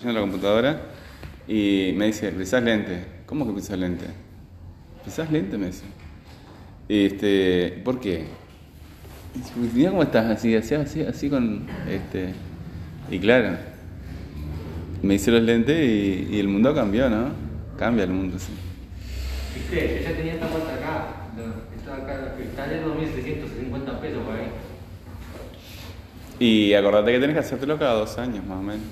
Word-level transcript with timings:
en 0.00 0.14
la 0.14 0.20
computadora 0.20 0.80
y 1.46 1.92
me 1.96 2.06
dice, 2.06 2.30
pisás 2.32 2.62
lente. 2.62 3.04
¿Cómo 3.26 3.46
que 3.46 3.52
pisás 3.52 3.78
lente? 3.78 4.06
¿Pisás 5.04 5.30
lente? 5.30 5.56
Me 5.56 5.66
dice. 5.66 5.84
Este, 6.88 7.80
¿Por 7.84 8.00
qué? 8.00 8.24
Y 9.34 9.76
mira 9.76 9.90
cómo 9.90 10.02
estás 10.02 10.26
así, 10.30 10.54
así, 10.56 10.74
así, 10.74 11.02
así 11.02 11.30
con 11.30 11.66
este. 11.88 12.34
Y 13.10 13.18
claro, 13.18 13.56
me 15.02 15.14
hice 15.14 15.30
los 15.30 15.42
lentes 15.42 15.78
y, 15.78 16.28
y 16.30 16.40
el 16.40 16.48
mundo 16.48 16.74
cambió, 16.74 17.08
¿no? 17.08 17.30
Cambia 17.78 18.04
el 18.04 18.10
mundo, 18.10 18.38
sí. 18.38 18.52
Viste, 19.54 20.00
ella 20.00 20.16
tenía 20.16 20.34
esta 20.34 20.48
puerta 20.48 20.74
acá. 20.74 21.06
no, 21.36 21.42
Esta 21.76 21.96
acá, 21.96 22.24
los 22.24 22.32
cristales, 22.34 22.82
2.650 22.84 24.00
pesos 24.00 24.22
por 24.24 24.34
ahí. 24.36 24.48
Y 26.38 26.74
acordate 26.74 27.12
que 27.12 27.20
tenés 27.20 27.34
que 27.34 27.40
hacértelo 27.40 27.78
cada 27.78 27.94
dos 27.94 28.18
años, 28.18 28.44
más 28.44 28.58
o 28.58 28.62
menos. 28.62 28.82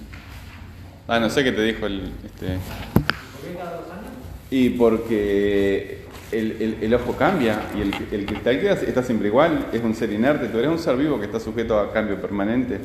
Ah, 1.08 1.18
no 1.20 1.28
sé 1.30 1.42
qué 1.44 1.52
te 1.52 1.62
dijo 1.62 1.86
el. 1.86 2.12
Este, 2.24 2.46
¿Por 2.46 3.50
qué 3.50 3.56
cada 3.58 3.76
dos 3.76 3.90
años? 3.90 4.12
Y 4.50 4.70
porque 4.70 6.02
el, 6.30 6.52
el- 6.62 6.78
el 6.82 6.94
ojo 6.94 7.16
cambia 7.16 7.60
y 7.76 7.80
el, 7.82 7.94
el 8.12 8.26
cristal 8.26 8.60
queda- 8.60 8.74
está 8.74 9.02
siempre 9.02 9.28
igual, 9.28 9.66
es 9.72 9.82
un 9.82 9.94
ser 9.94 10.12
inerte, 10.12 10.46
tú 10.48 10.58
eres 10.58 10.70
un 10.70 10.78
ser 10.78 10.96
vivo 10.96 11.18
que 11.18 11.26
está 11.26 11.40
sujeto 11.40 11.78
a 11.78 11.92
cambio 11.92 12.20
permanente. 12.20 12.78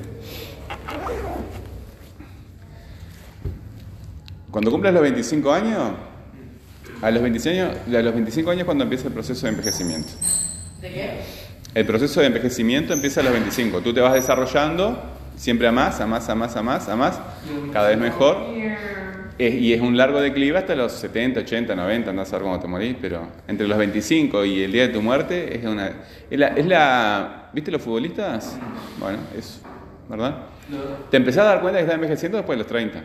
Cuando 4.51 4.71
cumples 4.71 4.93
los 4.93 5.03
25 5.03 5.51
años, 5.51 5.91
a 7.01 7.11
los 7.11 7.21
25 7.21 7.61
años, 7.61 7.77
a 7.95 8.01
los 8.01 8.13
25 8.13 8.49
años 8.49 8.59
es 8.61 8.65
cuando 8.65 8.83
empieza 8.85 9.07
el 9.07 9.13
proceso 9.13 9.45
de 9.45 9.51
envejecimiento. 9.51 10.09
¿De 10.81 10.89
qué? 10.89 11.19
El 11.75 11.85
proceso 11.85 12.21
de 12.21 12.27
envejecimiento 12.27 12.93
empieza 12.93 13.19
a 13.19 13.23
los 13.23 13.33
25. 13.33 13.81
Tú 13.81 13.93
te 13.93 14.01
vas 14.01 14.13
desarrollando 14.13 14.99
siempre 15.37 15.67
a 15.67 15.71
más, 15.71 16.01
a 16.01 16.05
más, 16.07 16.27
a 16.29 16.35
más, 16.35 16.55
a 16.57 16.61
más, 16.63 16.89
a 16.89 16.95
más, 16.97 17.19
cada 17.71 17.87
vez 17.89 17.97
mejor. 17.97 18.57
Es- 19.37 19.53
y 19.53 19.71
es 19.71 19.79
un 19.81 19.95
largo 19.95 20.19
declive 20.19 20.57
hasta 20.57 20.75
los 20.75 20.91
70, 20.93 21.41
80, 21.41 21.75
90, 21.75 22.11
no 22.11 22.25
sé 22.25 22.37
cuándo 22.39 22.59
te 22.59 22.67
morís, 22.67 22.95
pero 22.99 23.21
entre 23.47 23.67
los 23.67 23.77
25 23.77 24.43
y 24.43 24.63
el 24.63 24.71
día 24.71 24.87
de 24.87 24.93
tu 24.93 25.01
muerte 25.01 25.55
es 25.55 25.63
una... 25.63 25.91
Es 26.29 26.39
la... 26.39 26.47
es 26.47 26.65
la- 26.65 27.49
¿Viste 27.53 27.69
los 27.71 27.81
futbolistas? 27.81 28.57
Bueno, 28.99 29.19
eso, 29.37 29.59
¿verdad? 30.09 30.37
Te 31.11 31.17
empezás 31.17 31.43
a 31.43 31.49
dar 31.49 31.61
cuenta 31.61 31.77
que 31.77 31.83
estás 31.83 31.95
envejeciendo 31.95 32.37
después 32.37 32.57
de 32.57 32.63
los 32.63 32.67
30. 32.67 33.03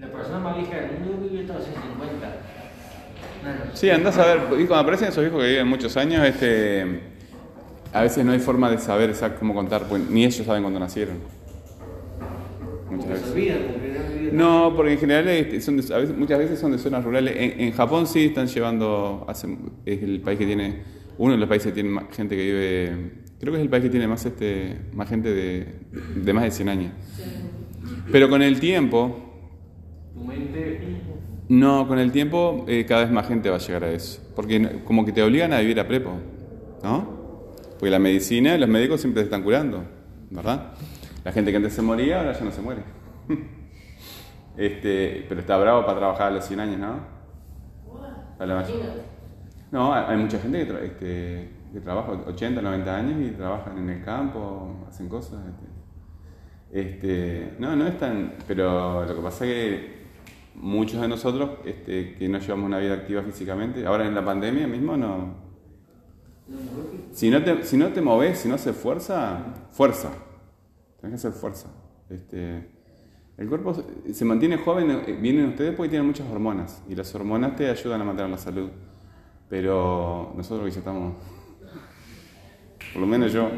La 0.00 0.08
persona 0.08 0.38
más 0.40 0.56
vieja 0.56 0.74
del 0.76 1.00
mundo 1.00 1.28
vive 1.30 1.42
hasta 1.42 1.54
los 1.54 1.64
150. 1.64 2.26
No, 3.44 3.76
Sí, 3.76 3.90
andás 3.90 4.18
a 4.18 4.26
ver, 4.26 4.38
y 4.60 4.66
cuando 4.66 4.76
aparecen 4.76 5.08
esos 5.08 5.22
viejos 5.22 5.40
que 5.40 5.48
viven 5.48 5.68
muchos 5.68 5.96
años, 5.96 6.24
este, 6.26 7.00
a 7.92 8.02
veces 8.02 8.24
no 8.24 8.32
hay 8.32 8.38
forma 8.40 8.70
de 8.70 8.78
saber 8.78 9.10
exacto 9.10 9.38
cómo 9.38 9.54
contar, 9.54 9.82
pues 9.84 10.02
ni 10.10 10.24
ellos 10.24 10.44
saben 10.44 10.62
cuándo 10.62 10.80
nacieron. 10.80 11.16
Muchas 12.96 13.10
veces. 13.12 13.30
olvidan, 13.32 13.58
no 14.32 14.72
porque 14.74 14.92
en 14.92 14.98
general 14.98 15.60
son 15.62 15.76
de- 15.76 15.94
a 15.94 15.98
veces- 15.98 16.16
muchas 16.16 16.38
veces 16.38 16.58
son 16.58 16.72
de 16.72 16.78
zonas 16.78 17.04
rurales. 17.04 17.34
En, 17.36 17.60
en 17.60 17.72
Japón 17.72 18.06
sí 18.06 18.24
están 18.26 18.46
llevando, 18.46 19.24
hace- 19.28 19.56
es 19.86 20.02
el 20.02 20.20
país 20.20 20.38
que 20.38 20.46
tiene, 20.46 20.82
uno 21.18 21.32
de 21.32 21.38
los 21.38 21.48
países 21.48 21.68
que 21.68 21.74
tiene 21.74 21.88
más 21.90 22.04
gente 22.10 22.36
que 22.36 22.42
vive, 22.42 23.10
creo 23.38 23.52
que 23.52 23.58
es 23.58 23.62
el 23.64 23.68
país 23.70 23.84
que 23.84 23.90
tiene 23.90 24.08
más, 24.08 24.24
este, 24.26 24.76
más 24.94 25.08
gente 25.08 25.32
de, 25.32 25.66
de 26.16 26.32
más 26.32 26.44
de 26.44 26.50
100 26.50 26.68
años. 26.68 26.92
Pero 28.10 28.28
con 28.28 28.42
el 28.42 28.58
tiempo, 28.60 29.20
Tu 30.14 30.24
mente. 30.24 30.80
no, 31.48 31.86
con 31.88 31.98
el 31.98 32.10
tiempo 32.12 32.64
eh, 32.68 32.84
cada 32.86 33.02
vez 33.04 33.10
más 33.12 33.26
gente 33.28 33.50
va 33.50 33.56
a 33.56 33.58
llegar 33.60 33.84
a 33.84 33.92
eso. 33.92 34.20
Porque 34.34 34.80
como 34.84 35.04
que 35.04 35.12
te 35.12 35.22
obligan 35.22 35.52
a 35.52 35.60
vivir 35.60 35.78
a 35.80 35.86
prepo, 35.86 36.12
¿no? 36.82 37.22
Porque 37.78 37.90
la 37.90 37.98
medicina, 37.98 38.56
los 38.58 38.68
médicos 38.68 39.00
siempre 39.00 39.22
se 39.22 39.26
están 39.26 39.42
curando, 39.42 39.84
¿verdad? 40.30 40.72
La 41.24 41.32
gente 41.32 41.50
que 41.50 41.56
antes 41.56 41.72
se 41.72 41.82
moría 41.82 42.18
ahora 42.20 42.32
ya 42.32 42.44
no 42.44 42.50
se 42.52 42.60
muere. 42.62 42.82
Este, 44.56 45.26
pero 45.28 45.40
está 45.40 45.56
bravo 45.58 45.84
para 45.84 45.98
trabajar 45.98 46.28
a 46.28 46.30
los 46.30 46.44
100 46.44 46.60
años, 46.60 46.78
¿no? 46.78 46.94
A 48.38 48.46
la. 48.46 48.62
No, 49.72 49.92
hay 49.92 50.16
mucha 50.16 50.38
gente 50.38 50.64
que, 50.64 50.72
tra- 50.72 50.80
este, 50.82 51.50
que 51.72 51.80
trabaja 51.80 52.12
80, 52.12 52.62
90 52.62 52.96
años 52.96 53.20
y 53.20 53.30
trabajan 53.32 53.78
en 53.78 53.90
el 53.90 54.04
campo, 54.04 54.86
hacen 54.88 55.08
cosas. 55.08 55.40
Este, 56.70 56.80
Este, 56.80 57.56
no, 57.58 57.74
no 57.74 57.84
es 57.88 57.98
tan. 57.98 58.34
Pero 58.46 59.04
lo 59.04 59.16
que 59.16 59.22
pasa 59.22 59.44
es 59.44 59.50
que 59.50 60.04
muchos 60.54 61.00
de 61.00 61.08
nosotros 61.08 61.50
este, 61.64 62.14
que 62.14 62.28
no 62.28 62.38
llevamos 62.38 62.66
una 62.66 62.78
vida 62.78 62.94
activa 62.94 63.22
físicamente, 63.22 63.84
ahora 63.84 64.06
en 64.06 64.14
la 64.14 64.24
pandemia 64.24 64.68
mismo 64.68 64.96
no. 64.96 65.34
Si 67.10 67.28
no 67.28 67.42
te, 67.42 67.64
si 67.64 67.76
no 67.76 67.88
te 67.88 68.00
moves, 68.00 68.38
si 68.38 68.48
no 68.48 68.54
haces 68.54 68.76
fuerza, 68.76 69.38
fuerza. 69.72 70.10
Tienes 71.04 71.20
que 71.22 71.28
hacer 71.28 71.38
fuerza. 71.40 71.68
Este, 72.08 72.66
el 73.36 73.48
cuerpo 73.48 73.74
se- 74.12 74.24
mantiene 74.24 74.56
joven, 74.58 74.90
eh, 74.90 75.18
vienen 75.20 75.50
ustedes 75.50 75.74
porque 75.74 75.90
tienen 75.90 76.06
muchas 76.06 76.28
hormonas 76.30 76.82
y 76.88 76.94
las 76.94 77.14
hormonas 77.14 77.56
te 77.56 77.68
ayudan 77.68 78.00
a 78.00 78.04
mantener 78.04 78.30
la 78.30 78.38
salud. 78.38 78.70
Pero 79.48 80.32
nosotros 80.36 80.66
que 80.66 80.72
ya 80.72 80.78
estamos, 80.78 81.14
por 82.92 83.00
lo 83.02 83.06
menos 83.06 83.32
yo, 83.32 83.50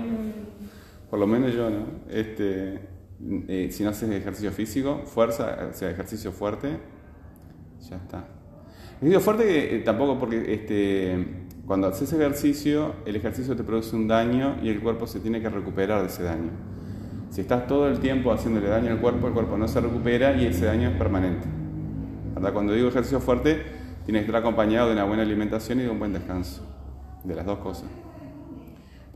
por 1.10 1.18
lo 1.18 1.26
menos 1.26 1.54
yo, 1.54 1.70
¿no? 1.70 1.86
Este, 2.08 2.80
eh, 3.48 3.68
si 3.70 3.84
no 3.84 3.90
haces 3.90 4.10
ejercicio 4.10 4.50
físico, 4.50 5.02
fuerza, 5.04 5.68
o 5.70 5.72
sea, 5.72 5.90
ejercicio 5.90 6.32
fuerte, 6.32 6.78
ya 7.88 7.96
está. 7.96 8.26
Ejercicio 8.96 9.20
fuerte 9.20 9.76
eh, 9.76 9.78
tampoco 9.80 10.18
porque 10.18 10.52
este, 10.52 11.46
cuando 11.66 11.86
haces 11.88 12.12
ejercicio, 12.12 12.94
el 13.04 13.14
ejercicio 13.16 13.54
te 13.56 13.62
produce 13.62 13.94
un 13.94 14.08
daño 14.08 14.56
y 14.62 14.68
el 14.68 14.80
cuerpo 14.80 15.06
se 15.06 15.20
tiene 15.20 15.40
que 15.40 15.48
recuperar 15.48 16.00
de 16.02 16.08
ese 16.08 16.22
daño. 16.24 16.50
Si 17.30 17.40
estás 17.40 17.66
todo 17.66 17.88
el 17.88 17.98
tiempo 17.98 18.32
haciéndole 18.32 18.68
daño 18.68 18.90
al 18.90 18.98
cuerpo, 18.98 19.28
el 19.28 19.34
cuerpo 19.34 19.58
no 19.58 19.68
se 19.68 19.80
recupera 19.80 20.36
y 20.36 20.46
ese 20.46 20.66
daño 20.66 20.90
es 20.90 20.96
permanente. 20.96 21.46
¿Verdad? 22.34 22.52
Cuando 22.52 22.72
digo 22.72 22.88
ejercicio 22.88 23.20
fuerte, 23.20 23.62
tiene 24.04 24.20
que 24.20 24.26
estar 24.26 24.40
acompañado 24.40 24.88
de 24.88 24.94
una 24.94 25.04
buena 25.04 25.22
alimentación 25.22 25.80
y 25.80 25.82
de 25.82 25.90
un 25.90 25.98
buen 25.98 26.12
descanso. 26.12 26.64
De 27.24 27.34
las 27.34 27.44
dos 27.44 27.58
cosas. 27.58 27.90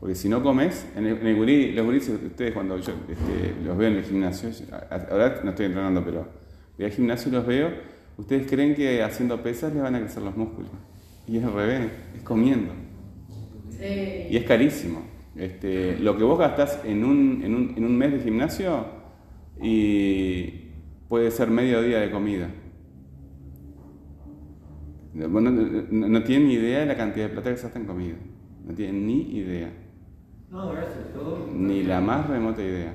Porque 0.01 0.15
si 0.15 0.27
no 0.27 0.41
comes, 0.41 0.87
en 0.95 1.05
el, 1.05 1.17
en 1.19 1.27
el 1.27 1.35
gurí, 1.35 1.73
los 1.73 1.85
gurises, 1.85 2.19
ustedes 2.21 2.53
cuando 2.53 2.77
yo 2.79 2.93
este, 3.07 3.53
los 3.63 3.77
veo 3.77 3.87
en 3.87 3.97
el 3.97 4.03
gimnasio, 4.03 4.49
ahora 4.89 5.41
no 5.43 5.51
estoy 5.51 5.67
entrenando, 5.67 6.03
pero 6.03 6.27
voy 6.75 6.85
al 6.87 6.91
gimnasio 6.91 7.29
y 7.29 7.35
los 7.35 7.45
veo, 7.45 7.69
ustedes 8.17 8.49
creen 8.49 8.73
que 8.73 9.03
haciendo 9.03 9.43
pesas 9.43 9.71
les 9.71 9.83
van 9.83 9.93
a 9.93 9.99
crecer 9.99 10.23
los 10.23 10.35
músculos. 10.35 10.71
Y 11.27 11.37
es 11.37 11.43
al 11.43 11.53
revés, 11.53 11.91
es 12.15 12.23
comiendo. 12.23 12.73
Sí. 13.69 14.27
Y 14.31 14.37
es 14.37 14.43
carísimo. 14.43 15.10
Este, 15.35 15.97
lo 15.99 16.17
que 16.17 16.23
vos 16.23 16.37
gastás 16.37 16.81
en 16.85 17.03
un, 17.05 17.41
en, 17.43 17.55
un, 17.55 17.73
en 17.77 17.85
un 17.85 17.97
mes 17.97 18.11
de 18.11 18.19
gimnasio 18.19 18.85
y 19.61 20.71
puede 21.07 21.31
ser 21.31 21.49
medio 21.49 21.81
día 21.81 21.99
de 21.99 22.11
comida. 22.11 22.49
No, 25.13 25.27
no- 25.27 25.51
no 25.51 26.23
tienen 26.23 26.47
ni 26.47 26.53
idea 26.55 26.79
de 26.81 26.85
la 26.85 26.95
cantidad 26.97 27.27
de 27.27 27.33
plata 27.33 27.49
que 27.51 27.57
se 27.57 27.63
gasta 27.63 27.79
en 27.79 27.85
comida. 27.85 28.15
No 28.65 28.73
tienen 28.73 29.05
ni 29.05 29.21
idea. 29.37 29.71
No, 30.49 30.69
gracias. 30.71 31.13
Yo, 31.13 31.49
Ni 31.53 31.83
la 31.83 32.01
más 32.01 32.27
remota 32.29 32.61
idea. 32.63 32.93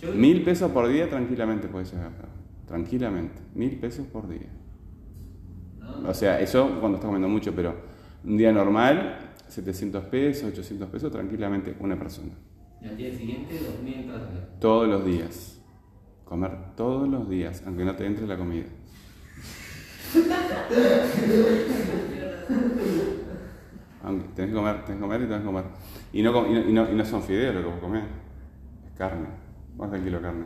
yo- 0.00 0.12
Mil 0.14 0.42
pesos 0.42 0.70
por 0.72 0.88
día 0.88 1.08
tranquilamente 1.08 1.68
puedes 1.68 1.92
llegar. 1.92 2.12
Tranquilamente. 2.66 3.40
Mil 3.54 3.78
pesos 3.78 4.06
por 4.06 4.28
día. 4.28 4.48
No, 5.78 6.08
O 6.08 6.14
sea, 6.14 6.40
eso 6.40 6.78
cuando 6.80 6.96
estás 6.96 7.06
comiendo 7.08 7.28
mucho, 7.28 7.52
pero 7.54 7.74
un 8.24 8.36
día 8.36 8.52
normal, 8.52 9.18
700 9.48 10.04
pesos, 10.06 10.44
800 10.50 10.88
pesos, 10.88 11.12
tranquilamente 11.12 11.76
una 11.80 11.98
persona. 11.98 12.32
Y 12.82 12.86
al 12.88 12.96
día 12.96 13.12
siguiente, 13.12 13.54
2.000 13.58 13.94
entradas. 13.94 14.58
Todos 14.60 14.88
los 14.88 15.04
días. 15.04 15.60
Comer 16.24 16.74
todos 16.76 17.08
los 17.08 17.28
días, 17.28 17.62
aunque 17.66 17.84
no 17.84 17.94
te 17.94 18.04
entre 18.06 18.26
la 18.26 18.36
comida. 18.36 18.66
Aunque 24.02 24.28
tenés 24.34 24.50
que 24.50 24.56
comer, 24.56 24.84
tenés 24.84 24.96
que 24.96 25.00
comer 25.00 25.20
y 25.20 25.24
tenés 25.24 25.38
que 25.40 25.46
comer. 25.46 25.64
Y 26.12 26.22
no, 26.22 26.46
y 26.46 26.52
no, 26.54 26.60
y 26.68 26.72
no- 26.72 26.90
y 26.90 26.94
no 26.94 27.04
son 27.04 27.22
fideos 27.22 27.54
lo 27.54 27.60
que 27.62 27.66
vos 27.68 27.78
comés, 27.80 28.04
es 28.86 28.92
carne. 28.96 29.26
¿Cuánto 29.76 29.96
es 29.96 30.00
el 30.02 30.06
kilo 30.06 30.18
de 30.18 30.22
carne? 30.24 30.44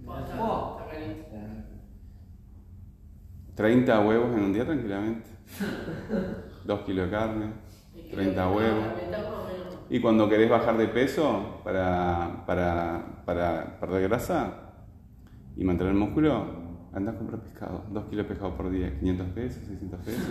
Está- 0.00 0.42
Oh. 0.42 0.78
está 0.80 0.90
caliente. 0.92 1.22
30 3.54 4.00
huevos 4.00 4.36
en 4.36 4.42
un 4.44 4.52
día 4.52 4.64
tranquilamente. 4.64 5.28
2 6.64 6.80
kilos 6.82 7.04
de 7.06 7.10
carne, 7.10 7.52
30 8.12 8.48
que 8.48 8.54
huevos. 8.56 8.84
Y 9.90 10.00
cuando 10.00 10.28
querés 10.28 10.48
bajar 10.50 10.76
de 10.78 10.88
peso 10.88 11.60
para, 11.64 12.44
para, 12.46 13.22
para 13.26 13.78
perder 13.80 14.08
grasa 14.08 14.52
y 15.56 15.64
mantener 15.64 15.92
el 15.92 15.98
músculo, 15.98 16.46
andás 16.94 17.14
a 17.14 17.18
comprar 17.18 17.40
pescado. 17.42 17.84
2 17.90 18.04
kilos 18.04 18.24
de 18.26 18.28
pescado 18.34 18.56
por 18.56 18.70
día, 18.70 18.98
500 18.98 19.26
pesos, 19.28 19.64
600 19.66 20.00
pesos. 20.00 20.28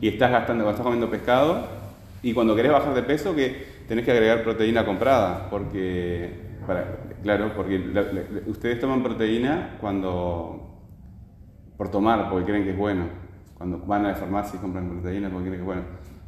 Y 0.00 0.08
estás 0.08 0.30
gastando, 0.30 0.64
cuando 0.64 0.70
estás 0.70 0.84
comiendo 0.84 1.10
pescado, 1.10 1.66
y 2.22 2.32
cuando 2.32 2.54
querés 2.54 2.72
bajar 2.72 2.94
de 2.94 3.02
peso, 3.02 3.34
que 3.34 3.66
tenés 3.88 4.04
que 4.04 4.12
agregar 4.12 4.42
proteína 4.44 4.84
comprada, 4.84 5.48
porque, 5.50 6.58
para, 6.66 6.98
claro, 7.22 7.52
porque 7.56 7.78
la- 7.78 8.04
ustedes 8.46 8.78
toman 8.80 9.02
proteína 9.02 9.76
cuando, 9.80 10.84
por 11.76 11.90
tomar, 11.90 12.30
porque 12.30 12.46
creen 12.46 12.64
que 12.64 12.70
es 12.70 12.78
bueno. 12.78 13.04
Cuando 13.60 13.78
van 13.80 14.06
a 14.06 14.08
la 14.08 14.14
farmacia 14.14 14.58
y 14.58 14.62
compran 14.62 14.88
proteína 14.88 15.28
porque 15.28 15.50
que 15.50 15.60
bueno. 15.60 15.82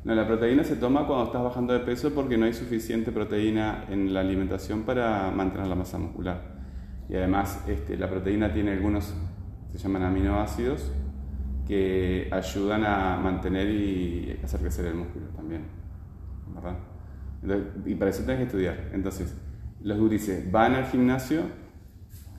No, 0.05 0.15
la 0.15 0.27
proteína 0.27 0.65
se 0.65 0.77
toma 0.77 1.07
cuando 1.07 1.25
estás 1.25 1.43
bajando 1.43 1.73
de 1.73 1.79
peso 1.79 2.13
porque 2.13 2.37
no 2.37 2.45
hay 2.45 2.53
suficiente 2.53 3.11
proteína 3.11 3.87
en 3.89 4.13
la 4.13 4.21
alimentación 4.21 4.83
para 4.83 5.31
mantener 5.31 5.67
la 5.67 5.75
masa 5.75 5.97
muscular. 5.97 6.43
Y 7.09 7.17
además 7.17 7.65
este, 7.67 7.97
la 7.97 8.11
proteína 8.11 8.53
tiene 8.53 8.73
algunos, 8.73 9.15
se 9.73 9.79
llaman 9.79 10.03
aminoácidos, 10.03 10.93
que 11.67 12.29
ayudan 12.31 12.85
a 12.85 13.17
mantener 13.17 13.67
y 13.71 14.39
hacer 14.45 14.61
crecer 14.61 14.85
el 14.85 14.97
músculo 14.97 15.25
también. 15.29 15.63
¿verdad? 16.55 16.77
Entonces, 17.41 17.67
y 17.87 17.95
para 17.95 18.11
eso 18.11 18.25
tienes 18.25 18.41
que 18.41 18.47
estudiar. 18.49 18.91
Entonces, 18.93 19.35
los 19.83 19.99
gurises 19.99 20.53
van 20.53 20.75
al 20.75 20.85
gimnasio, 20.85 21.45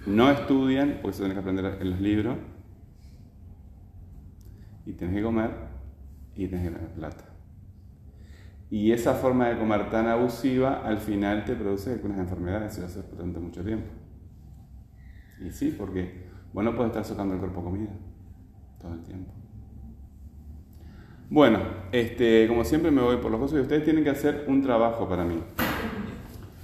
no 0.05 0.29
estudian, 0.29 0.99
porque 1.01 1.15
eso 1.15 1.23
tienes 1.23 1.33
que 1.33 1.39
aprender 1.39 1.81
en 1.81 1.89
los 1.89 1.99
libros, 1.99 2.37
y 4.85 4.93
tienes 4.93 5.15
que 5.15 5.23
comer 5.23 5.51
y 6.35 6.47
tienes 6.47 6.67
que 6.67 6.73
ganar 6.73 6.93
plata. 6.93 7.25
Y 8.69 8.91
esa 8.91 9.13
forma 9.13 9.49
de 9.49 9.57
comer 9.57 9.89
tan 9.89 10.07
abusiva 10.07 10.81
al 10.83 10.97
final 10.97 11.45
te 11.45 11.55
produce 11.55 11.93
algunas 11.93 12.17
enfermedades 12.17 12.73
si 12.73 12.81
lo 12.81 12.87
haces 12.87 13.09
durante 13.11 13.39
mucho 13.39 13.63
tiempo. 13.63 13.87
Y 15.39 15.51
sí, 15.51 15.75
porque 15.77 16.25
vos 16.53 16.63
no 16.63 16.75
puedes 16.75 16.89
estar 16.89 17.05
sacando 17.05 17.35
el 17.35 17.39
cuerpo 17.39 17.63
comida 17.63 17.91
todo 18.81 18.93
el 18.93 19.03
tiempo. 19.03 19.31
Bueno, 21.29 21.59
este, 21.91 22.47
como 22.47 22.63
siempre 22.63 22.91
me 22.91 23.01
voy 23.01 23.17
por 23.17 23.31
los 23.31 23.39
cosas 23.39 23.59
y 23.59 23.61
ustedes 23.61 23.83
tienen 23.83 24.03
que 24.03 24.09
hacer 24.09 24.45
un 24.47 24.61
trabajo 24.61 25.07
para 25.07 25.23
mí. 25.23 25.39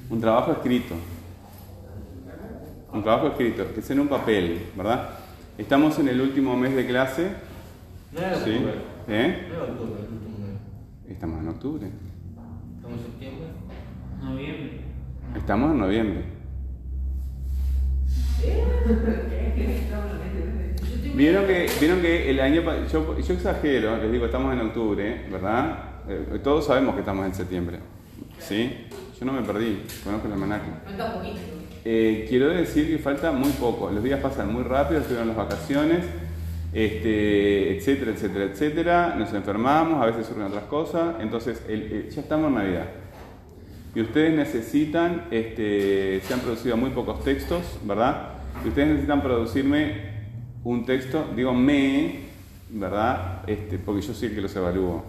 Un 0.10 0.20
trabajo 0.20 0.52
escrito. 0.52 0.96
Un 2.92 3.04
trabajo 3.04 3.28
escrito, 3.28 3.74
que 3.74 3.82
sea 3.82 3.96
en 3.96 4.02
un 4.02 4.08
papel, 4.08 4.66
¿verdad? 4.76 5.10
Estamos 5.58 6.00
en 6.00 6.08
el 6.08 6.20
último 6.22 6.58
mes 6.58 6.76
de 6.76 6.88
clase. 6.88 7.49
No 8.12 8.20
era 8.20 8.36
¿Sí? 8.36 8.52
octubre. 8.52 8.74
¿Eh? 9.08 9.46
No 9.50 9.56
era 9.56 9.64
octubre, 9.64 10.00
el 10.00 10.14
último 10.14 10.38
mes. 10.40 11.12
Estamos 11.12 11.40
en 11.42 11.48
octubre. 11.50 11.88
Estamos 12.78 12.98
en 13.00 13.06
septiembre. 13.06 13.48
Noviembre. 14.24 14.72
Estamos 15.36 15.72
en 15.72 15.78
noviembre. 15.80 16.24
Vieron 21.16 21.46
que, 21.48 21.68
vieron 21.80 22.02
que 22.02 22.30
el 22.30 22.40
año 22.40 22.64
pa- 22.64 22.88
yo, 22.88 23.20
yo 23.20 23.34
exagero, 23.34 23.98
les 23.98 24.12
digo, 24.12 24.26
estamos 24.26 24.54
en 24.54 24.62
octubre, 24.62 25.26
¿verdad? 25.30 25.80
Eh, 26.08 26.40
todos 26.44 26.66
sabemos 26.66 26.94
que 26.96 27.02
estamos 27.02 27.26
en 27.26 27.34
septiembre. 27.36 27.80
¿Sí? 28.40 28.88
Yo 29.20 29.26
no 29.26 29.34
me 29.34 29.42
perdí, 29.42 29.82
conozco 30.04 30.28
el 30.28 30.34
almanaque. 30.34 30.70
Falta 30.86 31.14
poquito. 31.16 31.40
Eh, 31.84 32.26
quiero 32.30 32.48
decir 32.50 32.88
que 32.88 33.00
falta 33.00 33.32
muy 33.34 33.50
poco. 33.52 33.92
Los 33.92 34.04
días 34.04 34.20
pasan 34.22 34.54
muy 34.54 34.64
rápido, 34.64 35.00
estuvieron 35.02 35.28
las 35.28 35.38
vacaciones, 35.38 36.06
este, 36.74 37.78
etcétera, 37.78 38.12
etcétera, 38.12 38.46
etcétera. 38.46 39.16
Nos 39.18 39.34
enfermamos, 39.34 40.02
a 40.02 40.06
veces 40.06 40.26
surgen 40.28 40.44
otras 40.46 40.64
cosas. 40.66 41.16
Entonces, 41.22 41.64
el- 41.68 41.92
el- 41.92 42.10
ya 42.10 42.22
estamos 42.22 42.50
en 42.50 42.56
Navidad. 42.56 42.86
Y 43.96 44.02
ustedes 44.02 44.36
necesitan, 44.36 45.26
este, 45.32 46.22
se 46.22 46.34
han 46.34 46.40
producido 46.42 46.78
muy 46.78 46.92
pocos 46.92 47.24
textos, 47.24 47.80
¿verdad? 47.84 48.34
Y 48.64 48.70
ustedes 48.70 48.88
necesitan 48.90 49.22
producirme 49.22 50.10
un 50.64 50.86
texto, 50.86 51.26
digo 51.36 51.54
me, 51.54 52.20
¿verdad? 52.70 53.42
Este, 53.48 53.80
porque 53.80 54.02
yo 54.02 54.14
soy 54.14 54.30
el 54.30 54.36
que 54.36 54.42
los 54.42 54.56
evalúo. 54.56 55.04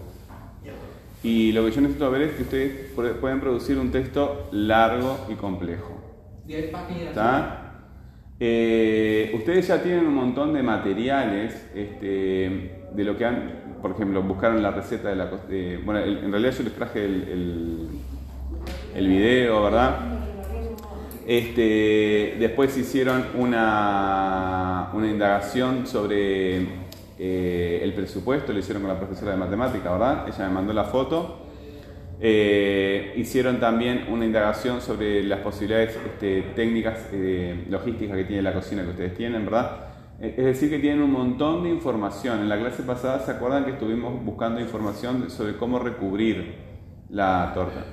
Y 1.23 1.51
lo 1.51 1.63
que 1.65 1.71
yo 1.71 1.81
necesito 1.81 2.09
ver 2.09 2.23
es 2.23 2.31
que 2.33 2.41
ustedes 2.41 2.95
pu- 2.95 3.13
pueden 3.19 3.39
producir 3.39 3.77
un 3.77 3.91
texto 3.91 4.49
largo 4.51 5.27
y 5.29 5.35
complejo. 5.35 6.01
10 6.47 6.71
páginas. 6.71 7.09
¿Está? 7.09 7.60
Eh, 8.43 9.29
ustedes 9.35 9.67
ya 9.67 9.83
tienen 9.83 10.07
un 10.07 10.15
montón 10.15 10.51
de 10.51 10.63
materiales 10.63 11.69
este, 11.75 12.87
de 12.91 13.03
lo 13.03 13.15
que 13.15 13.23
han, 13.23 13.51
por 13.83 13.91
ejemplo, 13.91 14.23
buscaron 14.23 14.63
la 14.63 14.71
receta 14.71 15.09
de 15.09 15.15
la... 15.15 15.29
bueno, 15.85 15.99
en 15.99 16.31
realidad 16.31 16.51
yo 16.57 16.63
les 16.63 16.73
traje 16.73 17.05
el, 17.05 17.13
el, 17.29 17.87
el 18.95 19.07
video, 19.07 19.61
¿verdad? 19.61 19.95
Este, 21.27 22.37
después 22.39 22.75
hicieron 22.77 23.25
una, 23.37 24.89
una 24.93 25.07
indagación 25.07 25.85
sobre 25.85 26.61
eh, 27.19 27.79
el 27.83 27.93
presupuesto, 27.93 28.53
lo 28.53 28.57
hicieron 28.57 28.81
con 28.81 28.91
la 28.91 28.97
profesora 28.97 29.33
de 29.33 29.37
matemática, 29.37 29.91
¿verdad? 29.91 30.27
Ella 30.27 30.47
me 30.47 30.53
mandó 30.55 30.73
la 30.73 30.85
foto. 30.85 31.50
Eh, 32.23 33.13
hicieron 33.17 33.59
también 33.59 34.05
una 34.09 34.25
indagación 34.25 34.79
sobre 34.79 35.23
las 35.23 35.39
posibilidades 35.39 35.97
este, 36.05 36.43
técnicas, 36.55 37.09
eh, 37.11 37.65
logísticas 37.67 38.15
que 38.15 38.25
tiene 38.25 38.43
la 38.43 38.53
cocina 38.53 38.83
que 38.83 38.91
ustedes 38.91 39.15
tienen, 39.15 39.43
¿verdad? 39.45 39.71
Eh, 40.21 40.35
Es 40.37 40.45
decir, 40.45 40.69
que 40.69 40.77
tienen 40.77 41.01
un 41.01 41.11
montón 41.11 41.63
de 41.63 41.69
información. 41.69 42.41
En 42.41 42.49
la 42.49 42.59
clase 42.59 42.83
pasada 42.83 43.19
se 43.25 43.31
acuerdan 43.31 43.65
que 43.65 43.71
estuvimos 43.71 44.23
buscando 44.23 44.61
información 44.61 45.31
sobre 45.31 45.57
cómo 45.57 45.79
recubrir 45.79 46.53
la 47.09 47.51
torta. 47.55 47.85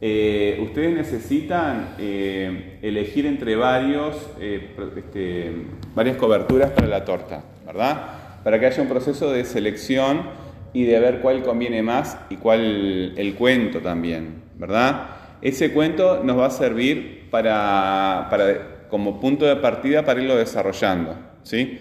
Eh, 0.00 0.58
ustedes 0.62 0.94
necesitan 0.94 1.94
eh, 1.98 2.78
elegir 2.82 3.24
entre 3.26 3.54
varios, 3.54 4.16
eh, 4.40 4.74
este, 4.96 5.52
varias 5.94 6.16
coberturas 6.16 6.70
para 6.70 6.88
la 6.88 7.04
torta, 7.04 7.44
¿verdad? 7.64 8.40
Para 8.42 8.58
que 8.58 8.66
haya 8.66 8.82
un 8.82 8.88
proceso 8.88 9.30
de 9.30 9.44
selección 9.44 10.22
y 10.72 10.84
de 10.84 10.98
ver 11.00 11.20
cuál 11.20 11.42
conviene 11.42 11.82
más 11.82 12.18
y 12.30 12.36
cuál 12.36 13.12
el 13.16 13.34
cuento 13.34 13.80
también, 13.80 14.42
¿verdad? 14.58 15.08
Ese 15.42 15.72
cuento 15.72 16.22
nos 16.24 16.38
va 16.38 16.46
a 16.46 16.50
servir 16.50 17.28
para, 17.30 18.26
para- 18.30 18.86
como 18.88 19.20
punto 19.20 19.44
de 19.46 19.56
partida 19.56 20.04
para 20.04 20.20
irlo 20.20 20.36
desarrollando, 20.36 21.16
¿sí? 21.42 21.78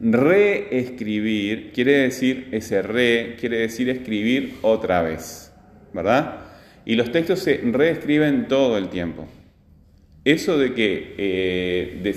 Reescribir 0.00 1.70
quiere 1.72 1.92
decir, 1.98 2.48
ese 2.52 2.82
re 2.82 3.36
quiere 3.38 3.58
decir 3.58 3.88
escribir 3.88 4.54
otra 4.62 5.02
vez, 5.02 5.52
¿verdad? 5.92 6.40
Y 6.84 6.96
los 6.96 7.12
textos 7.12 7.38
se 7.40 7.60
reescriben 7.62 8.48
todo 8.48 8.76
el 8.76 8.88
tiempo. 8.88 9.26
Eso 10.24 10.58
de 10.58 10.74
que 10.74 11.14
eh, 11.18 12.14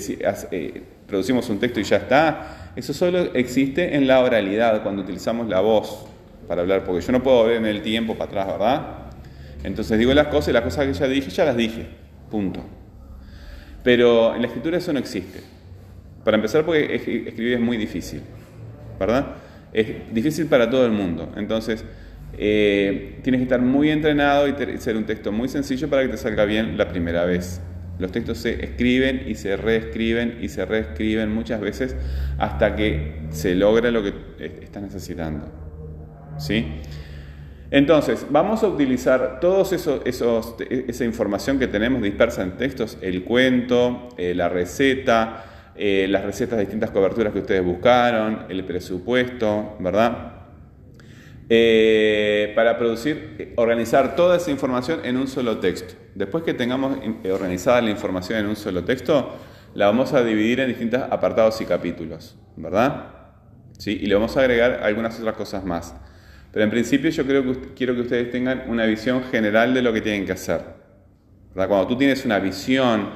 eh, 0.50 0.82
producimos 1.06 1.48
un 1.50 1.60
texto 1.60 1.78
y 1.78 1.84
ya 1.84 1.96
está, 1.96 2.72
eso 2.74 2.92
solo 2.92 3.34
existe 3.34 3.94
en 3.94 4.06
la 4.06 4.20
oralidad, 4.20 4.82
cuando 4.82 5.02
utilizamos 5.02 5.48
la 5.48 5.60
voz 5.60 6.06
para 6.48 6.62
hablar, 6.62 6.84
porque 6.84 7.04
yo 7.04 7.12
no 7.12 7.22
puedo 7.22 7.42
volver 7.42 7.56
en 7.58 7.66
el 7.66 7.82
tiempo 7.82 8.14
para 8.16 8.30
atrás, 8.30 8.46
¿verdad? 8.46 8.96
Entonces 9.64 9.98
digo 9.98 10.14
las 10.14 10.28
cosas 10.28 10.48
y 10.48 10.52
las 10.52 10.62
cosas 10.62 10.86
que 10.86 10.92
ya 10.94 11.06
dije, 11.06 11.30
ya 11.30 11.44
las 11.44 11.56
dije, 11.56 11.86
punto. 12.30 12.64
Pero 13.82 14.34
en 14.34 14.42
la 14.42 14.48
escritura 14.48 14.78
eso 14.78 14.92
no 14.92 14.98
existe. 14.98 15.40
Para 16.24 16.36
empezar, 16.36 16.64
porque 16.64 16.94
es- 16.94 17.06
escribir 17.06 17.54
es 17.54 17.60
muy 17.60 17.76
difícil, 17.76 18.22
¿verdad? 18.98 19.36
Es 19.72 20.12
difícil 20.12 20.46
para 20.46 20.68
todo 20.68 20.84
el 20.86 20.92
mundo. 20.92 21.32
Entonces, 21.36 21.84
eh, 22.36 23.18
tienes 23.22 23.40
que 23.40 23.44
estar 23.44 23.60
muy 23.60 23.90
entrenado 23.90 24.48
y 24.48 24.54
ser 24.78 24.96
un 24.96 25.04
texto 25.06 25.32
muy 25.32 25.48
sencillo 25.48 25.88
para 25.88 26.02
que 26.02 26.08
te 26.08 26.16
salga 26.16 26.44
bien 26.44 26.76
la 26.76 26.88
primera 26.88 27.24
vez. 27.24 27.60
Los 27.98 28.12
textos 28.12 28.38
se 28.38 28.64
escriben 28.64 29.24
y 29.26 29.34
se 29.34 29.56
reescriben 29.56 30.38
y 30.40 30.48
se 30.48 30.64
reescriben 30.64 31.32
muchas 31.32 31.60
veces 31.60 31.96
hasta 32.38 32.76
que 32.76 33.22
se 33.30 33.54
logra 33.54 33.90
lo 33.90 34.02
que 34.02 34.12
eh, 34.38 34.60
estás 34.62 34.82
necesitando. 34.82 35.67
¿Sí? 36.38 36.80
Entonces, 37.70 38.26
vamos 38.30 38.62
a 38.62 38.68
utilizar 38.68 39.40
toda 39.40 39.62
esos, 39.62 40.54
esa 40.70 41.04
información 41.04 41.58
que 41.58 41.66
tenemos 41.66 42.02
dispersa 42.02 42.42
en 42.42 42.56
textos, 42.56 42.96
el 43.02 43.24
cuento, 43.24 44.08
eh, 44.16 44.34
la 44.34 44.48
receta, 44.48 45.44
eh, 45.76 46.06
las 46.08 46.24
recetas 46.24 46.56
de 46.56 46.64
distintas 46.64 46.90
coberturas 46.90 47.32
que 47.32 47.40
ustedes 47.40 47.62
buscaron, 47.62 48.46
el 48.48 48.64
presupuesto, 48.64 49.76
¿verdad? 49.80 50.32
Eh, 51.50 52.52
para 52.54 52.78
producir, 52.78 53.52
organizar 53.56 54.16
toda 54.16 54.36
esa 54.36 54.50
información 54.50 55.00
en 55.04 55.18
un 55.18 55.28
solo 55.28 55.58
texto. 55.58 55.94
Después 56.14 56.44
que 56.44 56.54
tengamos 56.54 56.96
organizada 57.30 57.82
la 57.82 57.90
información 57.90 58.38
en 58.38 58.46
un 58.46 58.56
solo 58.56 58.84
texto, 58.84 59.36
la 59.74 59.86
vamos 59.86 60.14
a 60.14 60.24
dividir 60.24 60.60
en 60.60 60.68
distintos 60.68 61.02
apartados 61.10 61.60
y 61.60 61.66
capítulos, 61.66 62.38
¿verdad? 62.56 63.10
¿Sí? 63.78 63.98
Y 64.00 64.06
le 64.06 64.14
vamos 64.14 64.36
a 64.38 64.40
agregar 64.40 64.80
algunas 64.82 65.18
otras 65.20 65.36
cosas 65.36 65.64
más. 65.64 65.94
Pero 66.52 66.64
en 66.64 66.70
principio 66.70 67.10
yo 67.10 67.24
creo 67.26 67.44
que 67.44 67.74
quiero 67.74 67.94
que 67.94 68.02
ustedes 68.02 68.30
tengan 68.30 68.64
una 68.68 68.86
visión 68.86 69.22
general 69.24 69.74
de 69.74 69.82
lo 69.82 69.92
que 69.92 70.00
tienen 70.00 70.24
que 70.26 70.32
hacer. 70.32 70.60
Cuando 71.54 71.86
tú 71.88 71.96
tienes 71.96 72.24
una 72.24 72.38
visión, 72.38 73.10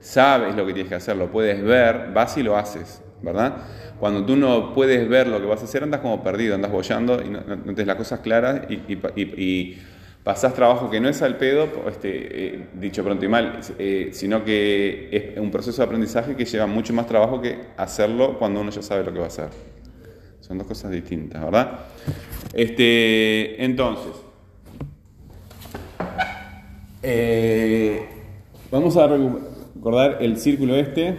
sabes 0.00 0.54
lo 0.56 0.66
que 0.66 0.72
tienes 0.72 0.88
que 0.90 0.96
hacer, 0.96 1.16
lo 1.16 1.30
puedes 1.30 1.62
ver, 1.62 2.10
vas 2.12 2.36
y 2.36 2.42
lo 2.42 2.56
haces, 2.56 3.02
¿verdad? 3.22 3.56
Cuando 4.00 4.24
tú 4.24 4.36
no 4.36 4.72
puedes 4.74 5.08
ver 5.08 5.28
lo 5.28 5.40
que 5.40 5.46
vas 5.46 5.60
a 5.62 5.64
hacer, 5.64 5.82
andas 5.84 6.00
como 6.00 6.22
perdido, 6.22 6.54
andas 6.56 6.72
bollando 6.72 7.22
y 7.24 7.30
no, 7.30 7.40
no- 7.42 7.56
tienes 7.62 7.86
las 7.86 7.96
cosas 7.96 8.20
claras 8.20 8.62
y, 8.68 8.74
y, 8.74 9.00
trabajo 10.54 10.90
que 10.90 11.00
no 11.00 11.08
es 11.08 11.22
al 11.22 11.36
pedo, 11.36 11.68
este, 11.88 12.54
eh, 12.56 12.66
dicho 12.74 13.04
pronto 13.04 13.24
y 13.24 13.28
mal, 13.28 13.60
eh, 13.78 14.10
sino 14.12 14.44
que 14.44 15.08
es 15.12 15.38
un 15.38 15.50
proceso 15.50 15.82
de 15.82 15.86
aprendizaje 15.86 16.34
que 16.34 16.44
lleva 16.46 16.66
mucho 16.66 16.92
más 16.94 17.06
trabajo 17.06 17.40
que 17.40 17.58
hacerlo 17.76 18.38
cuando 18.38 18.60
uno 18.60 18.70
ya 18.70 18.82
sabe 18.82 19.04
lo 19.04 19.12
que 19.12 19.18
va 19.18 19.26
a 19.26 19.28
hacer. 19.28 19.48
Son 20.46 20.58
dos 20.58 20.66
cosas 20.66 20.90
distintas, 20.90 21.42
¿verdad? 21.42 21.86
Este, 22.52 23.64
entonces, 23.64 24.12
eh, 27.02 28.06
vamos 28.70 28.94
a 28.98 29.06
recordar 29.06 30.18
el 30.20 30.36
círculo 30.36 30.76
este, 30.76 31.16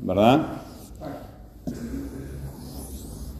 ¿verdad? 0.00 0.62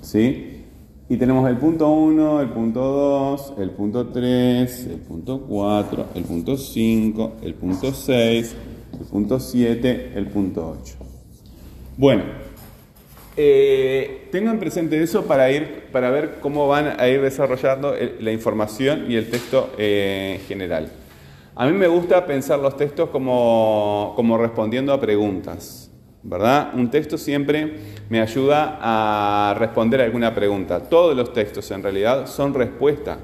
¿Sí? 0.02 0.66
Y 1.08 1.16
tenemos 1.16 1.48
el 1.48 1.56
punto 1.56 1.88
1, 1.88 2.42
el 2.42 2.50
punto 2.50 2.80
2, 2.80 3.54
el 3.60 3.70
punto 3.70 4.08
3, 4.08 4.86
el 4.88 5.00
punto 5.00 5.40
4, 5.40 6.06
el 6.16 6.24
punto 6.24 6.54
5, 6.58 7.36
el 7.40 7.54
punto 7.54 7.94
6, 7.94 8.56
el 9.00 9.06
punto 9.06 9.40
7, 9.40 10.12
el 10.14 10.26
punto 10.26 10.76
8. 10.82 10.94
Bueno, 11.96 12.47
eh, 13.40 14.26
tengan 14.32 14.58
presente 14.58 15.00
eso 15.00 15.24
para, 15.26 15.48
ir, 15.52 15.84
para 15.92 16.10
ver 16.10 16.38
cómo 16.40 16.66
van 16.66 16.98
a 16.98 17.06
ir 17.06 17.22
desarrollando 17.22 17.94
la 18.18 18.32
información 18.32 19.04
y 19.08 19.14
el 19.14 19.30
texto 19.30 19.72
eh, 19.78 20.40
general. 20.48 20.90
A 21.54 21.66
mí 21.66 21.72
me 21.72 21.86
gusta 21.86 22.26
pensar 22.26 22.58
los 22.58 22.76
textos 22.76 23.10
como, 23.10 24.12
como 24.16 24.36
respondiendo 24.38 24.92
a 24.92 24.98
preguntas, 25.00 25.88
¿verdad? 26.24 26.70
Un 26.74 26.90
texto 26.90 27.16
siempre 27.16 27.76
me 28.08 28.20
ayuda 28.20 28.76
a 28.80 29.54
responder 29.56 30.00
alguna 30.00 30.34
pregunta. 30.34 30.80
Todos 30.80 31.16
los 31.16 31.32
textos 31.32 31.70
en 31.70 31.84
realidad 31.84 32.26
son 32.26 32.52
respuesta 32.52 33.18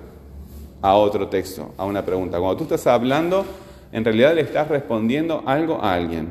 a 0.80 0.94
otro 0.94 1.26
texto, 1.26 1.74
a 1.76 1.84
una 1.86 2.04
pregunta. 2.04 2.38
Cuando 2.38 2.58
tú 2.58 2.62
estás 2.62 2.86
hablando, 2.86 3.44
en 3.90 4.04
realidad 4.04 4.32
le 4.32 4.42
estás 4.42 4.68
respondiendo 4.68 5.42
algo 5.44 5.82
a 5.82 5.94
alguien. 5.94 6.28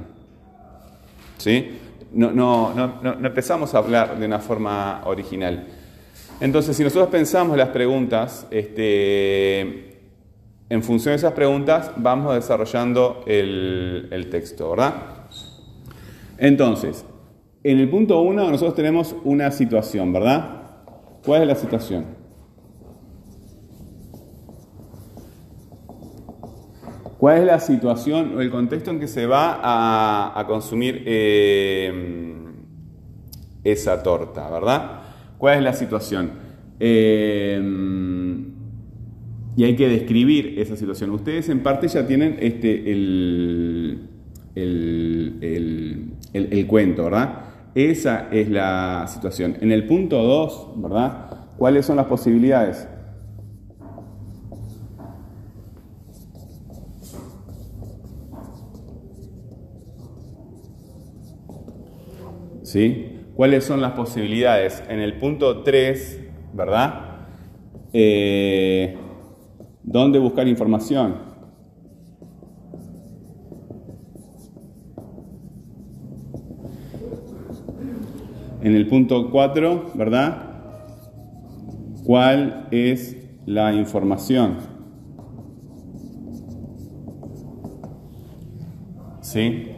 ¿Sí? 1.38 1.80
No, 2.14 2.32
no, 2.32 2.74
no, 2.74 3.28
empezamos 3.28 3.74
a 3.74 3.80
hablar 3.80 4.20
de 4.20 4.26
una 4.26 4.40
forma 4.40 5.02
original. 5.06 5.68
Entonces, 6.40 6.78
si 6.78 6.84
nosotros 6.84 7.10
pensamos 7.10 7.58
las 7.58 7.70
preguntas, 7.70 8.48
este, 8.52 10.00
en 10.70 10.84
función 10.84 11.14
de 11.14 11.18
esas 11.18 11.34
preguntas 11.34 11.92
vamos 11.98 12.36
desarrollando 12.36 13.24
el, 13.26 14.08
el 14.12 14.30
texto, 14.30 14.70
¿verdad? 14.72 14.94
Entonces, 16.38 17.06
en 17.64 17.80
el 17.80 17.90
punto 17.90 18.22
1 18.22 18.52
nosotros 18.52 18.76
tenemos 18.76 19.16
una 19.24 19.50
situación, 19.52 20.12
¿verdad? 20.14 20.62
¿Cuál 21.26 21.44
es 21.44 21.48
la 21.48 21.56
situación? 21.56 22.23
¿Cuál 27.24 27.38
es 27.38 27.46
la 27.46 27.60
situación 27.62 28.36
o 28.36 28.42
el 28.42 28.50
contexto 28.52 28.92
en 28.92 29.00
que 29.00 29.08
se 29.08 29.26
va 29.26 29.58
a, 30.38 30.46
consumir 30.46 31.04
eh, 31.06 32.44
esa 33.64 34.04
torta, 34.04 34.50
¿verdad? 34.50 35.00
¿Cuál 35.38 35.60
es 35.60 35.64
la 35.64 35.72
situación? 35.72 36.32
Eh, 36.82 37.62
y 39.56 39.64
hay 39.64 39.74
que 39.78 39.88
describir 39.88 40.60
esa 40.60 40.76
situación. 40.76 41.12
Ustedes 41.12 41.48
en 41.48 41.64
parte 41.64 41.88
ya 41.88 42.06
tienen 42.06 42.36
este, 42.42 42.92
el, 42.92 44.10
el, 44.56 45.38
el- 45.40 46.12
el- 46.34 46.52
el 46.52 46.68
cuento, 46.68 47.06
¿verdad? 47.06 47.40
Esa 47.74 48.28
es 48.34 48.50
la 48.50 49.06
situación. 49.08 49.56
En 49.62 49.72
el 49.72 49.88
punto 49.88 50.22
2, 50.22 50.72
¿verdad? 50.76 51.28
¿Cuáles 51.58 51.86
son 51.86 51.96
las 51.96 52.08
posibilidades? 52.08 52.86
¿Sí? 62.74 63.20
¿Cuáles 63.36 63.66
son 63.66 63.82
las 63.82 63.92
posibilidades? 63.92 64.82
En 64.90 65.00
el 65.00 65.20
punto 65.20 65.62
3, 65.62 66.22
¿verdad? 66.54 67.28
Eh, 67.94 68.98
¿Dónde 69.84 70.18
buscar 70.18 70.48
información? 70.48 71.18
En 78.64 78.74
el 78.74 78.88
punto 78.88 79.30
4, 79.30 79.92
¿verdad? 79.94 80.42
¿Cuál 82.04 82.70
es 82.72 83.16
la 83.46 83.72
información? 83.72 84.58
¿Sí? 89.22 89.73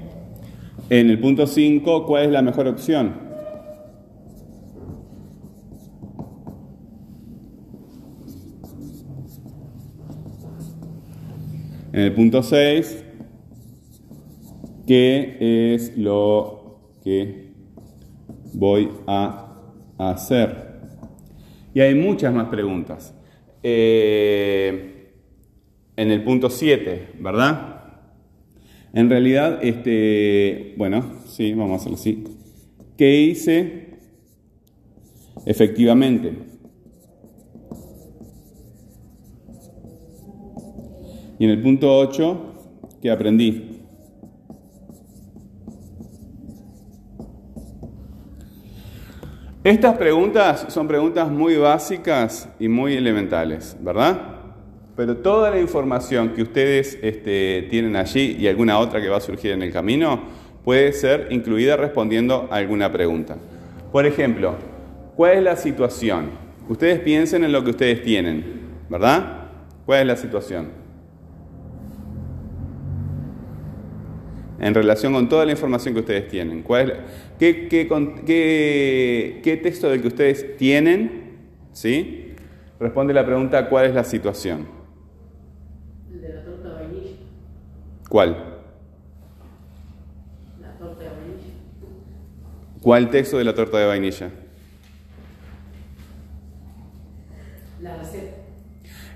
En 0.88 1.10
el 1.10 1.20
punto 1.20 1.48
5, 1.48 2.06
¿cuál 2.06 2.26
es 2.26 2.32
la 2.32 2.44
mejor 2.44 2.68
opción? 2.68 3.16
En 11.92 12.02
el 12.02 12.14
punto 12.14 12.44
6, 12.44 13.04
¿qué 14.86 15.74
es 15.74 15.98
lo 15.98 16.82
que 17.04 17.50
voy 18.54 18.92
a 19.08 19.56
hacer? 19.98 20.82
Y 21.74 21.80
hay 21.80 21.96
muchas 21.96 22.32
más 22.32 22.50
preguntas. 22.50 23.16
Eh, 23.64 25.14
en 25.98 26.12
el 26.12 26.24
punto 26.24 26.52
7, 26.52 27.14
¿verdad? 27.20 27.75
En 28.96 29.10
realidad, 29.10 29.60
este, 29.62 30.74
bueno, 30.78 31.04
sí, 31.28 31.54
vamos 31.54 31.74
a 31.74 31.76
hacerlo 31.76 31.98
así. 31.98 32.24
¿Qué 32.98 33.20
hice? 33.20 33.90
Efectivamente. 35.46 36.34
Y 41.38 41.44
en 41.44 41.50
el 41.50 41.62
punto 41.62 41.94
8, 41.94 42.54
¿qué 43.02 43.12
aprendí? 43.12 43.82
Estas 49.66 49.98
preguntas 49.98 50.68
son 50.70 50.88
preguntas 50.88 51.30
muy 51.30 51.58
básicas 51.58 52.48
y 52.60 52.70
muy 52.70 52.94
elementales, 52.94 53.76
¿verdad? 53.82 54.35
Pero 54.96 55.18
toda 55.18 55.52
la 55.52 55.60
información 55.60 56.30
que 56.30 56.42
ustedes 56.44 56.98
este, 57.02 57.68
tienen 57.70 57.96
allí 57.96 58.38
y 58.40 58.48
alguna 58.48 58.80
otra 58.80 59.02
que 59.02 59.10
va 59.10 59.18
a 59.18 59.22
surgir 59.22 59.52
en 59.52 59.62
el 59.62 59.72
camino 59.72 60.22
puede 60.64 60.94
ser 60.94 61.28
incluida 61.32 61.76
respondiendo 61.76 62.48
a 62.50 62.56
alguna 62.56 62.92
pregunta. 62.92 63.36
Por 63.92 64.06
ejemplo, 64.06 64.56
¿cuál 65.16 65.38
es 65.38 65.44
la 65.44 65.56
situación? 65.58 66.30
Ustedes 66.70 67.00
piensen 67.02 67.44
en 67.44 67.52
lo 67.52 67.64
que 67.64 67.72
ustedes 67.72 68.02
tienen, 68.04 68.44
¿verdad? 68.90 69.50
¿Cuál 69.86 70.02
es 70.02 70.08
la 70.08 70.16
situación? 70.16 70.70
En 74.60 74.74
relación 74.74 75.12
con 75.14 75.28
toda 75.28 75.46
la 75.46 75.52
información 75.52 75.94
que 75.94 76.00
ustedes 76.00 76.28
tienen. 76.30 76.64
¿Cuál 76.64 76.82
es 76.82 76.88
la- 76.98 77.04
qué, 77.38 77.68
qué 77.68 77.88
con- 77.88 78.16
qué- 78.26 79.42
qué 79.44 79.58
texto 79.58 79.90
del 79.90 80.02
que 80.02 80.08
ustedes 80.08 80.56
tienen? 80.58 81.36
¿Sí? 81.74 82.32
Responde 82.80 83.14
la 83.14 83.26
pregunta 83.26 83.68
¿cuál 83.70 83.88
es 83.88 83.94
la 83.94 84.04
situación? 84.06 84.66
El 86.12 86.22
de 86.22 86.30
la 86.34 86.44
torta 86.46 86.70
de 86.70 86.76
vainilla. 86.76 87.12
¿Cuál? 88.16 88.30
La 90.62 90.70
torta 90.80 91.04
de 91.04 91.10
vainilla. 91.10 91.54
¿Cuál 92.82 93.10
texto 93.10 93.38
de 93.38 93.44
la 93.44 93.54
torta 93.54 93.78
de 93.78 93.86
vainilla? 93.88 94.32
La 97.82 97.98
receta. 97.98 98.36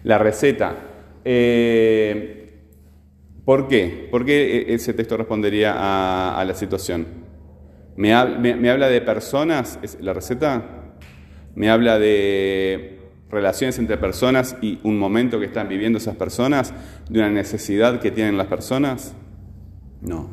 La 0.03 0.17
receta. 0.17 0.75
Eh, 1.23 2.65
¿Por 3.45 3.69
qué? 3.69 4.09
¿Por 4.11 4.25
qué 4.25 4.57
e- 4.67 4.73
ese 4.73 4.93
texto 4.93 5.15
respondería 5.15 5.75
a, 5.77 6.37
a 6.37 6.43
la 6.43 6.53
situación? 6.53 7.07
¿Me, 7.95 8.13
hab- 8.13 8.37
me- 8.37 8.57
me 8.57 8.69
habla 8.69 8.89
de 8.89 8.99
personas? 8.99 9.79
¿Es 9.81 9.97
la 10.01 10.11
receta? 10.11 10.97
¿Me 11.55 11.69
habla 11.69 11.99
de 11.99 12.98
relaciones 13.31 13.77
entre 13.79 13.97
personas 13.97 14.57
y 14.61 14.79
un 14.83 14.97
momento 14.99 15.39
que 15.39 15.45
están 15.45 15.67
viviendo 15.69 15.97
esas 15.97 16.15
personas? 16.15 16.73
¿De 17.09 17.19
una 17.19 17.29
necesidad 17.29 17.99
que 17.99 18.11
tienen 18.11 18.37
las 18.37 18.47
personas? 18.47 19.13
No. 20.01 20.29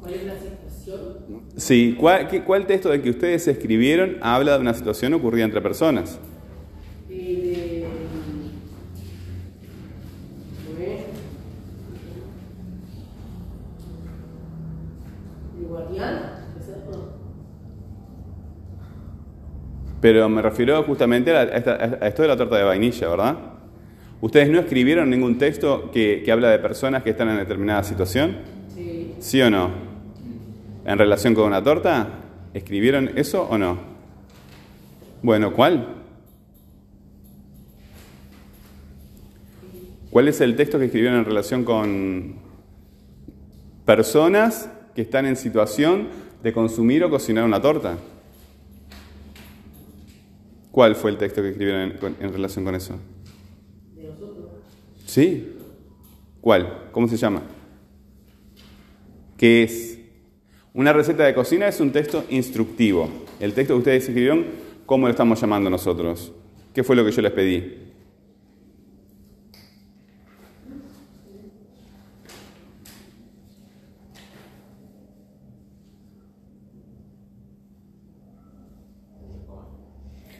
¿Cuál 0.00 0.14
es 0.14 0.24
la 0.26 0.34
situación? 0.38 1.42
Sí, 1.56 1.96
¿cuál, 1.98 2.28
qué- 2.28 2.44
cuál 2.44 2.66
texto 2.66 2.88
del 2.90 3.02
que 3.02 3.10
ustedes 3.10 3.46
escribieron 3.48 4.16
habla 4.22 4.54
de 4.54 4.60
una 4.60 4.74
situación 4.74 5.14
ocurrida 5.14 5.44
entre 5.44 5.60
personas? 5.60 6.18
Eh, 7.10 7.40
de. 7.42 7.88
¿Fue? 10.76 11.06
¿De 15.60 15.66
guardián? 15.66 16.14
¿Esa 16.58 16.76
no? 16.90 17.18
Pero 20.00 20.28
me 20.28 20.42
refiero 20.42 20.82
justamente 20.84 21.34
a, 21.36 21.42
esta- 21.44 21.76
esto 22.06 22.22
de 22.22 22.28
la 22.28 22.36
torta 22.36 22.56
de 22.56 22.62
vainilla, 22.64 23.08
¿verdad? 23.08 23.36
¿Ustedes 24.20 24.48
no 24.50 24.58
escribieron 24.60 25.10
ningún 25.10 25.38
texto 25.38 25.90
que, 25.92 26.22
que 26.24 26.32
habla 26.32 26.50
de 26.50 26.58
personas 26.58 27.02
que 27.02 27.10
están 27.10 27.28
en 27.30 27.36
determinada 27.38 27.82
situación? 27.84 28.38
Sí. 28.74 29.14
¿Sí 29.18 29.40
o 29.42 29.50
no? 29.50 29.70
¿En 30.84 30.98
relación 30.98 31.34
con 31.34 31.44
una 31.44 31.62
torta? 31.62 32.08
¿Escribieron 32.54 33.10
eso 33.16 33.42
o 33.48 33.58
no? 33.58 33.78
Bueno, 35.22 35.52
¿cuál? 35.52 35.86
¿Cuál 40.10 40.28
es 40.28 40.40
el 40.40 40.56
texto 40.56 40.78
que 40.78 40.86
escribieron 40.86 41.18
en 41.18 41.24
relación 41.24 41.64
con 41.64 42.36
personas 43.84 44.70
que 44.94 45.02
están 45.02 45.26
en 45.26 45.36
situación 45.36 46.08
de 46.42 46.52
consumir 46.52 47.04
o 47.04 47.10
cocinar 47.10 47.44
una 47.44 47.60
torta? 47.60 47.96
¿Cuál 50.78 50.94
fue 50.94 51.10
el 51.10 51.16
texto 51.16 51.42
que 51.42 51.48
escribieron 51.48 51.90
en, 51.90 51.98
con- 51.98 52.14
en 52.20 52.32
relación 52.32 52.64
con 52.64 52.72
eso? 52.76 52.94
De 53.96 54.04
nosotros. 54.04 54.46
¿Sí? 55.06 55.54
¿Cuál? 56.40 56.90
¿Cómo 56.92 57.08
se 57.08 57.16
llama? 57.16 57.42
¿Qué 59.36 59.64
es? 59.64 59.98
Una 60.72 60.92
receta 60.92 61.24
de 61.24 61.34
cocina 61.34 61.66
es 61.66 61.80
un 61.80 61.90
texto 61.90 62.24
instructivo. 62.30 63.08
El 63.40 63.54
texto 63.54 63.74
que 63.74 63.78
ustedes 63.78 64.04
escribieron, 64.04 64.46
¿cómo 64.86 65.08
lo 65.08 65.10
estamos 65.10 65.40
llamando 65.40 65.68
nosotros? 65.68 66.30
¿Qué 66.72 66.84
fue 66.84 66.94
lo 66.94 67.04
que 67.04 67.10
yo 67.10 67.22
les 67.22 67.32
pedí? 67.32 67.87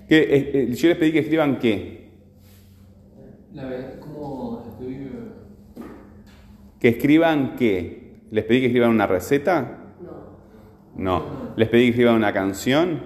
¿Qué, 0.08 0.18
eh, 0.20 0.50
eh, 0.54 0.74
yo 0.74 0.88
les 0.88 0.96
pedí 0.96 1.12
que 1.12 1.18
escriban 1.20 1.58
qué. 1.58 2.08
La 3.54 3.66
verdad, 3.66 3.98
¿cómo 4.00 4.64
escribir? 4.68 5.10
¿Que 6.80 6.88
escriban 6.88 7.56
qué? 7.56 8.14
¿Les 8.30 8.44
pedí 8.44 8.60
que 8.60 8.66
escriban 8.66 8.90
una 8.90 9.06
receta? 9.06 9.94
No. 10.00 11.20
No. 11.20 11.24
¿Les 11.56 11.68
pedí 11.68 11.84
que 11.84 11.90
escriban 11.90 12.14
una 12.14 12.32
canción? 12.32 13.02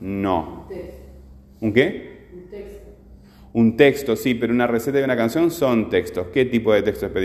No. 0.00 0.62
Un 0.62 0.68
texto. 0.68 1.00
¿Un 1.60 1.72
qué? 1.72 2.28
Un 2.34 2.50
texto. 2.50 2.80
Un 3.52 3.76
texto, 3.76 4.16
sí, 4.16 4.34
pero 4.34 4.52
una 4.52 4.66
receta 4.66 5.00
y 5.00 5.02
una 5.04 5.16
canción 5.16 5.50
son 5.50 5.90
textos. 5.90 6.28
¿Qué 6.32 6.44
tipo 6.46 6.72
de 6.72 6.82
textos 6.82 7.10
que 7.12 7.20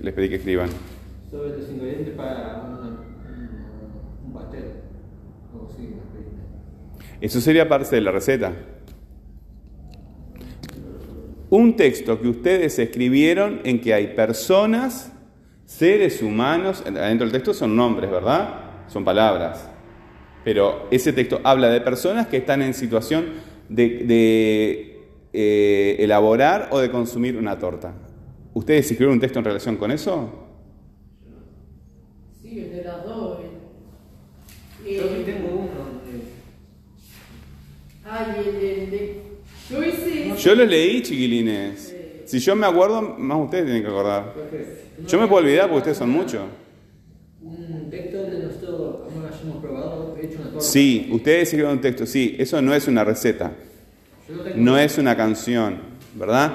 les 0.00 0.14
pedí 0.14 0.28
que 0.28 0.36
escriban? 0.36 0.68
Sobre 1.30 1.58
los 1.58 1.68
ingredientes 1.70 2.14
para 2.14 2.62
una- 2.64 2.78
un, 2.88 4.26
un 4.28 4.32
pastel. 4.32 4.64
O 5.52 5.68
sí, 5.68 5.92
una 5.92 6.02
película. 6.12 6.42
Eso 7.20 7.40
sería 7.40 7.68
parte 7.68 7.96
de 7.96 8.02
la 8.02 8.12
receta. 8.12 8.52
Un 11.50 11.76
texto 11.76 12.20
que 12.20 12.28
ustedes 12.28 12.78
escribieron 12.78 13.60
en 13.64 13.80
que 13.80 13.94
hay 13.94 14.08
personas, 14.08 15.12
seres 15.64 16.22
humanos, 16.22 16.82
adentro 16.86 17.26
del 17.26 17.32
texto 17.32 17.54
son 17.54 17.74
nombres, 17.74 18.10
¿verdad? 18.10 18.86
Son 18.88 19.04
palabras. 19.04 19.68
Pero 20.44 20.86
ese 20.90 21.12
texto 21.12 21.40
habla 21.44 21.68
de 21.68 21.80
personas 21.80 22.26
que 22.28 22.36
están 22.38 22.62
en 22.62 22.74
situación 22.74 23.26
de, 23.68 24.96
eh, 25.32 25.96
elaborar 25.98 26.68
o 26.70 26.78
de 26.78 26.90
consumir 26.90 27.36
una 27.36 27.58
torta. 27.58 27.94
¿Ustedes 28.54 28.82
escribieron 28.86 29.14
un 29.14 29.20
texto 29.20 29.38
en 29.38 29.44
relación 29.44 29.76
con 29.76 29.90
eso? 29.90 30.46
Sí, 32.42 32.60
el 32.60 32.70
de 32.76 32.84
las 32.84 33.04
dos. 33.04 33.40
el- 33.40 34.96
Yo 34.96 35.04
aquí 35.04 35.14
el- 35.16 35.24
tengo 35.24 35.48
uno. 35.48 35.68
eh, 36.06 36.22
Ay, 38.18 38.34
el, 38.40 38.64
el 38.64 38.90
de. 38.90 39.22
Yo 39.70 39.84
hice. 39.84 40.34
Yo 40.36 40.54
lo 40.54 40.64
leí, 40.64 41.02
chiquilines. 41.02 41.94
Si 42.26 42.38
yo 42.40 42.54
me 42.56 42.66
acuerdo, 42.66 43.00
más 43.00 43.38
ustedes 43.44 43.64
tienen 43.64 43.82
que 43.82 43.88
acordar. 43.88 44.34
Yo 45.06 45.18
me 45.18 45.26
puedo 45.26 45.42
olvidar 45.42 45.66
porque 45.66 45.78
ustedes 45.78 45.98
son 45.98 46.10
muchos. 46.10 46.42
Un 47.40 47.88
texto 47.90 48.22
donde 48.22 48.38
nosotros 48.40 49.12
hemos 49.42 49.56
probado, 49.62 50.16
hecho 50.20 50.38
una. 50.50 50.60
Sí, 50.60 51.08
ustedes 51.10 51.44
escribieron 51.44 51.74
un 51.74 51.80
texto, 51.80 52.04
sí, 52.04 52.36
eso 52.38 52.60
no 52.60 52.74
es 52.74 52.88
una 52.88 53.04
receta, 53.04 53.52
no 54.56 54.76
es 54.76 54.98
una 54.98 55.16
canción, 55.16 55.78
¿verdad? 56.14 56.52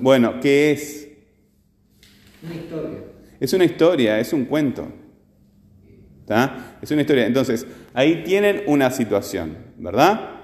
Bueno, 0.00 0.40
¿qué 0.40 0.72
es? 0.72 1.08
Una 2.42 2.54
historia. 2.54 2.98
Es 3.40 3.52
una 3.52 3.64
historia, 3.64 4.20
es 4.20 4.32
un 4.32 4.44
cuento. 4.44 4.86
¿Está? 6.20 6.78
Es 6.82 6.90
una 6.90 7.02
historia. 7.02 7.26
Entonces, 7.26 7.66
ahí 7.94 8.22
tienen 8.24 8.64
una 8.66 8.90
situación, 8.90 9.56
¿verdad? 9.78 10.35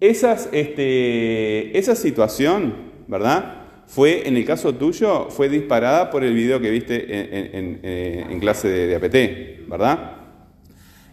Este, 0.00 1.76
esa 1.78 1.94
situación, 1.94 2.74
¿verdad? 3.08 3.62
Fue, 3.86 4.26
en 4.26 4.36
el 4.36 4.44
caso 4.44 4.74
tuyo, 4.74 5.28
fue 5.30 5.48
disparada 5.48 6.10
por 6.10 6.24
el 6.24 6.34
video 6.34 6.60
que 6.60 6.70
viste 6.70 6.94
en, 7.58 7.80
eh, 7.82 8.38
clase 8.40 8.68
de, 8.68 8.96
APT, 8.96 9.68
¿verdad? 9.68 10.12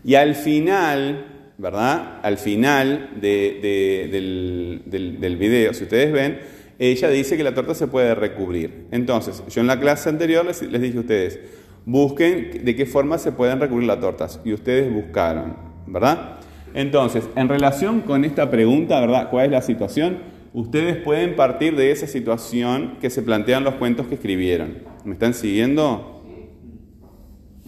Y 0.03 0.15
al 0.15 0.35
final, 0.35 1.53
¿verdad? 1.57 2.19
Al 2.23 2.37
final 2.37 3.11
de- 3.21 3.59
de- 3.61 4.09
del, 4.11 4.81
del- 4.85 5.19
del 5.19 5.37
video, 5.37 5.73
si 5.73 5.83
ustedes 5.83 6.11
ven, 6.11 6.39
ella 6.79 7.09
dice 7.09 7.37
que 7.37 7.43
la 7.43 7.53
torta 7.53 7.75
se 7.75 7.87
puede 7.87 8.15
recubrir. 8.15 8.87
Entonces, 8.91 9.43
yo 9.49 9.61
en 9.61 9.67
la 9.67 9.79
clase 9.79 10.09
anterior 10.09 10.43
les, 10.45 10.61
les 10.63 10.81
dije 10.81 10.97
a 10.97 11.01
ustedes, 11.01 11.39
busquen 11.85 12.61
de 12.65 12.75
qué 12.75 12.85
forma 12.85 13.17
se 13.19 13.31
pueden 13.31 13.59
recubrir 13.59 13.87
las 13.87 13.99
tortas. 13.99 14.39
Y 14.43 14.53
ustedes 14.53 14.91
buscaron, 14.91 15.55
¿verdad? 15.85 16.39
Entonces, 16.73 17.29
en 17.35 17.49
relación 17.49 18.01
con 18.01 18.23
esta 18.25 18.49
pregunta, 18.49 18.99
¿verdad? 19.01 19.29
¿Cuál 19.29 19.45
es 19.45 19.51
la 19.51 19.61
situación? 19.61 20.19
Ustedes 20.53 20.97
pueden 20.97 21.35
partir 21.35 21.75
de 21.75 21.91
esa 21.91 22.07
situación 22.07 22.97
que 23.01 23.09
se 23.09 23.21
plantean 23.21 23.63
los 23.63 23.75
cuentos 23.75 24.07
que 24.07 24.15
escribieron. 24.15 24.79
¿Me 25.05 25.13
están 25.13 25.33
siguiendo? 25.33 26.23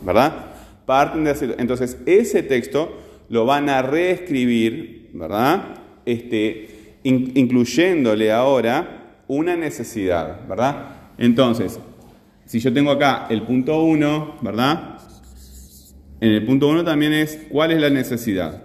¿verdad? 0.01 0.33
Parten 0.85 1.23
de 1.23 1.31
hacer- 1.31 1.55
entonces 1.59 1.97
ese 2.05 2.43
texto 2.43 2.97
lo 3.29 3.45
van 3.45 3.69
a 3.69 3.81
reescribir, 3.81 5.09
¿verdad? 5.13 5.75
Este, 6.05 6.97
in- 7.03 7.31
incluyéndole 7.35 8.31
ahora 8.31 9.21
una 9.29 9.55
necesidad, 9.55 10.45
¿verdad? 10.47 10.87
Entonces, 11.17 11.79
si 12.45 12.59
yo 12.59 12.73
tengo 12.73 12.91
acá 12.91 13.27
el 13.29 13.43
punto 13.43 13.81
1, 13.83 14.35
¿verdad? 14.41 14.97
En 16.19 16.31
el 16.31 16.45
punto 16.45 16.67
1 16.67 16.83
también 16.83 17.13
es 17.13 17.45
cuál 17.49 17.71
es 17.71 17.79
la 17.79 17.89
necesidad. 17.89 18.62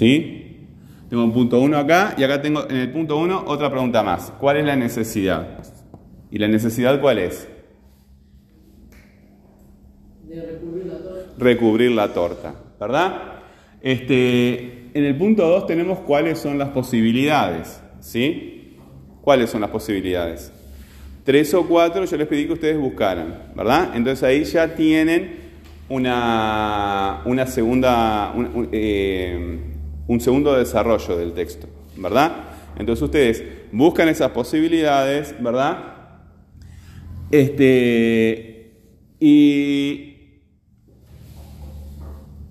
¿Sí? 0.00 0.66
Tengo 1.10 1.22
un 1.24 1.32
punto 1.34 1.60
1 1.60 1.76
acá 1.76 2.14
y 2.16 2.22
acá 2.24 2.40
tengo 2.40 2.66
en 2.70 2.76
el 2.76 2.90
punto 2.90 3.18
1 3.18 3.44
otra 3.46 3.68
pregunta 3.70 4.02
más. 4.02 4.32
¿Cuál 4.40 4.56
es 4.56 4.64
la 4.64 4.74
necesidad? 4.74 5.58
¿Y 6.30 6.38
la 6.38 6.48
necesidad 6.48 6.98
cuál 7.02 7.18
es? 7.18 7.46
De 10.26 10.40
recubrir 10.40 10.86
la 10.86 10.96
torta. 11.02 11.32
Recubrir 11.36 11.90
la 11.90 12.08
torta, 12.14 12.54
¿verdad? 12.80 13.14
Este, 13.82 14.88
en 14.94 15.04
el 15.04 15.18
punto 15.18 15.46
2 15.46 15.66
tenemos 15.66 15.98
cuáles 15.98 16.38
son 16.38 16.56
las 16.56 16.70
posibilidades, 16.70 17.82
¿sí? 18.00 18.78
¿Cuáles 19.20 19.50
son 19.50 19.60
las 19.60 19.68
posibilidades? 19.68 20.50
Tres 21.24 21.52
o 21.52 21.66
cuatro 21.68 22.06
yo 22.06 22.16
les 22.16 22.26
pedí 22.26 22.46
que 22.46 22.54
ustedes 22.54 22.78
buscaran, 22.78 23.52
¿verdad? 23.54 23.90
Entonces 23.94 24.22
ahí 24.22 24.44
ya 24.44 24.74
tienen 24.74 25.40
una, 25.90 27.20
una 27.26 27.46
segunda, 27.46 28.32
un, 28.34 28.46
un- 28.54 28.68
eh, 28.72 29.66
un 30.10 30.20
segundo 30.20 30.58
desarrollo 30.58 31.16
del 31.16 31.32
texto, 31.34 31.68
¿verdad? 31.96 32.32
Entonces 32.76 33.00
ustedes 33.00 33.44
buscan 33.70 34.08
esas 34.08 34.32
posibilidades, 34.32 35.36
¿verdad? 35.40 35.78
Este, 37.30 38.72
y 39.20 40.42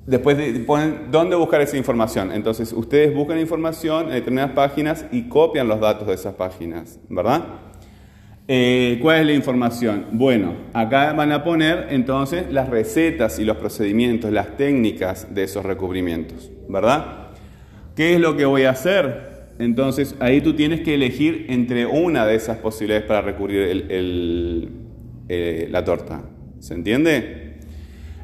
después 0.05 0.37
de- 0.37 0.53
ponen 0.61 1.11
dónde 1.11 1.35
buscar 1.35 1.59
esa 1.59 1.75
información. 1.75 2.31
Entonces 2.31 2.71
ustedes 2.71 3.13
buscan 3.13 3.37
información 3.37 4.05
en 4.05 4.13
determinadas 4.13 4.51
páginas 4.51 5.05
y 5.11 5.23
copian 5.27 5.67
los 5.67 5.81
datos 5.81 6.07
de 6.07 6.13
esas 6.13 6.35
páginas, 6.35 6.97
¿verdad? 7.09 7.43
Eh, 8.47 8.99
¿Cuál 9.01 9.19
es 9.19 9.25
la 9.25 9.33
información? 9.33 10.05
Bueno, 10.13 10.55
acá 10.71 11.11
van 11.11 11.33
a 11.33 11.43
poner 11.43 11.87
entonces 11.89 12.53
las 12.53 12.69
recetas 12.69 13.37
y 13.37 13.43
los 13.43 13.57
procedimientos, 13.57 14.31
las 14.31 14.55
técnicas 14.55 15.35
de 15.35 15.43
esos 15.43 15.65
recubrimientos, 15.65 16.49
¿verdad? 16.69 17.28
¿Qué 17.99 18.13
es 18.13 18.21
lo 18.21 18.37
que 18.37 18.45
voy 18.45 18.63
a 18.63 18.69
hacer? 18.69 19.49
Entonces 19.59 20.15
ahí 20.21 20.39
tú 20.39 20.53
tienes 20.53 20.79
que 20.79 20.93
elegir 20.93 21.47
entre 21.49 21.85
una 21.85 22.25
de 22.25 22.35
esas 22.35 22.59
posibilidades 22.59 23.05
para 23.05 23.21
el- 23.29 24.69
eh, 25.27 25.67
la 25.69 25.83
torta. 25.83 26.23
¿Se 26.59 26.75
entiende? 26.75 27.57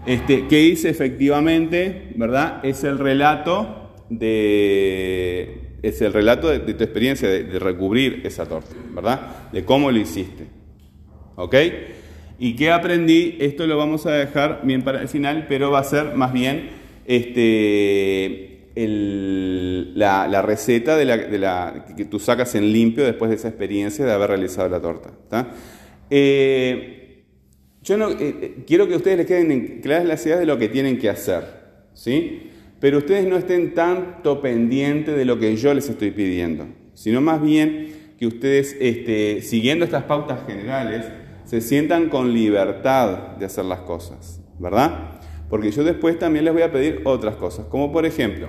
Este, 0.05 0.47
¿Qué 0.47 0.61
hice 0.61 0.87
efectivamente? 0.87 2.13
¿Verdad? 2.15 2.65
Es 2.65 2.85
el 2.85 2.97
relato 2.99 3.91
de. 4.09 5.75
Es 5.83 6.01
el 6.01 6.13
relato 6.13 6.47
de, 6.49 6.59
de 6.59 6.73
tu 6.73 6.85
experiencia 6.85 7.27
de, 7.27 7.43
de 7.43 7.59
recubrir 7.59 8.21
esa 8.23 8.45
torta, 8.45 8.73
¿verdad? 8.93 9.51
De 9.51 9.65
cómo 9.65 9.91
lo 9.91 9.99
hiciste. 9.99 10.45
¿Ok? 11.35 11.53
¿Y 12.39 12.55
qué 12.55 12.71
aprendí? 12.71 13.35
Esto 13.41 13.67
lo 13.67 13.75
vamos 13.75 14.05
a 14.05 14.13
dejar 14.13 14.61
bien 14.63 14.83
para 14.83 15.01
el 15.01 15.09
final, 15.09 15.47
pero 15.49 15.69
va 15.69 15.79
a 15.79 15.83
ser 15.83 16.15
más 16.15 16.31
bien 16.31 16.69
este, 17.05 18.54
la, 18.75 20.41
receta 20.41 20.97
de 20.97 21.05
la, 21.05 21.85
que 21.95 22.05
tú 22.05 22.19
sacas 22.19 22.55
en 22.55 22.71
limpio 22.71 23.05
después 23.05 23.29
de 23.29 23.35
esa 23.35 23.47
experiencia 23.47 24.05
de 24.05 24.11
haber 24.11 24.29
realizado 24.29 24.69
la 24.69 24.81
torta. 24.81 25.13
Eh, 26.09 27.23
yo 27.81 27.97
no, 27.97 28.09
eh, 28.09 28.15
eh, 28.19 28.63
quiero 28.65 28.87
que 28.87 28.95
ustedes 28.95 29.17
les 29.17 29.27
queden 29.27 29.51
en- 29.51 29.81
claras 29.81 30.05
las 30.05 30.25
ideas 30.25 30.39
de 30.39 30.45
lo 30.45 30.57
que 30.57 30.67
tienen 30.69 30.97
que 30.97 31.09
hacer, 31.09 31.43
¿sí? 31.93 32.49
Pero 32.79 32.97
ustedes 32.97 33.25
no 33.27 33.37
estén 33.37 33.73
tanto 33.73 34.41
pendientes 34.41 35.15
de 35.15 35.25
lo 35.25 35.39
que 35.39 35.55
yo 35.55 35.73
les 35.73 35.87
estoy 35.89 36.11
pidiendo, 36.11 36.67
sino 36.93 37.21
más 37.21 37.41
bien 37.41 38.13
que 38.19 38.27
ustedes, 38.27 38.75
este, 38.79 39.41
siguiendo 39.41 39.85
estas 39.85 40.03
pautas 40.03 40.45
generales, 40.47 41.05
se 41.45 41.61
sientan 41.61 42.09
con 42.09 42.33
libertad 42.33 43.37
de 43.37 43.45
hacer 43.45 43.65
las 43.65 43.81
cosas, 43.81 44.41
¿verdad? 44.59 45.14
Porque 45.49 45.71
yo 45.71 45.83
después 45.83 46.17
también 46.17 46.45
les 46.45 46.53
voy 46.53 46.63
a 46.63 46.71
pedir 46.71 47.01
otras 47.03 47.35
cosas, 47.35 47.67
como 47.67 47.91
por 47.91 48.05
ejemplo, 48.05 48.47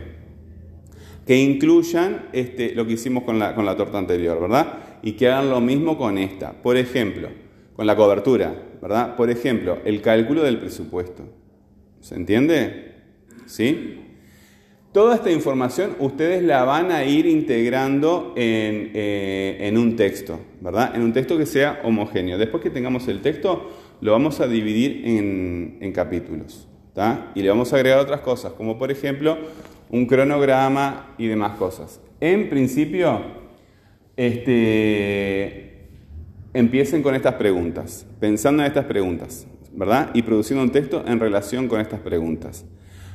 que 1.27 1.37
incluyan 1.37 2.29
este, 2.33 2.75
lo 2.75 2.87
que 2.87 2.95
hicimos 2.95 3.25
con 3.25 3.39
la, 3.39 3.55
con 3.55 3.67
la 3.67 3.77
torta 3.77 3.99
anterior, 3.99 4.41
¿verdad? 4.41 4.99
Y 5.03 5.13
que 5.13 5.29
hagan 5.29 5.51
lo 5.51 5.61
mismo 5.61 5.99
con 5.99 6.19
esta. 6.19 6.53
Por 6.53 6.77
ejemplo, 6.77 7.29
con 7.75 7.87
la 7.87 7.97
cobertura, 7.97 8.55
¿verdad? 8.81 9.17
Por 9.17 9.31
ejemplo, 9.31 9.79
el 9.85 10.01
cálculo 10.01 10.43
del 10.43 10.59
presupuesto. 10.59 11.25
¿Se 12.01 12.15
entiende? 12.15 12.95
¿Sí? 13.47 14.01
Toda 14.93 15.17
esta 15.17 15.31
información 15.31 15.95
ustedes 15.99 16.43
la 16.43 16.65
van 16.65 16.91
a 16.91 17.05
ir 17.05 17.27
integrando 17.27 18.33
en, 18.35 18.93
eh, 18.95 19.59
en, 19.61 19.77
un 19.77 19.95
texto, 19.95 20.41
¿verdad? 20.61 20.97
En 20.97 21.03
un 21.03 21.13
texto 21.13 21.37
que 21.37 21.45
sea 21.45 21.81
homogéneo. 21.85 22.39
Después 22.39 22.63
que 22.63 22.71
tengamos 22.71 23.07
el 23.09 23.21
texto, 23.21 23.71
lo 24.01 24.13
vamos 24.13 24.41
a 24.41 24.47
dividir 24.47 25.03
en, 25.05 25.77
en 25.81 25.93
capítulos, 25.93 26.67
Y 27.35 27.43
le 27.43 27.49
vamos 27.49 27.73
a 27.73 27.77
agregar 27.77 27.99
otras 27.99 28.21
cosas, 28.21 28.53
como 28.53 28.79
por 28.79 28.91
ejemplo 28.91 29.37
un 29.91 30.07
cronograma 30.07 31.15
y 31.19 31.27
demás 31.27 31.57
cosas. 31.57 32.01
En 32.21 32.49
principio, 32.49 33.21
este, 34.17 35.89
empiecen 36.55 37.03
con 37.03 37.15
estas 37.15 37.35
preguntas, 37.35 38.07
pensando 38.19 38.63
en 38.63 38.69
estas 38.69 38.87
preguntas, 38.87 39.47
¿verdad? 39.73 40.11
Y 40.15 40.23
produciendo 40.23 40.63
un 40.63 40.71
texto 40.71 41.05
en 41.07 41.21
relación 41.21 41.69
con 41.69 41.81
estas 41.81 42.01
preguntas. 42.01 42.65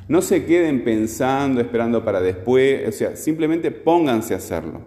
No 0.08 0.22
se 0.22 0.44
queden 0.44 0.84
pensando, 0.84 1.60
esperando 1.60 2.04
para 2.04 2.20
después, 2.20 2.88
o 2.88 2.92
sea, 2.92 3.16
simplemente 3.16 3.70
pónganse 3.70 4.34
a 4.34 4.36
hacerlo. 4.36 4.82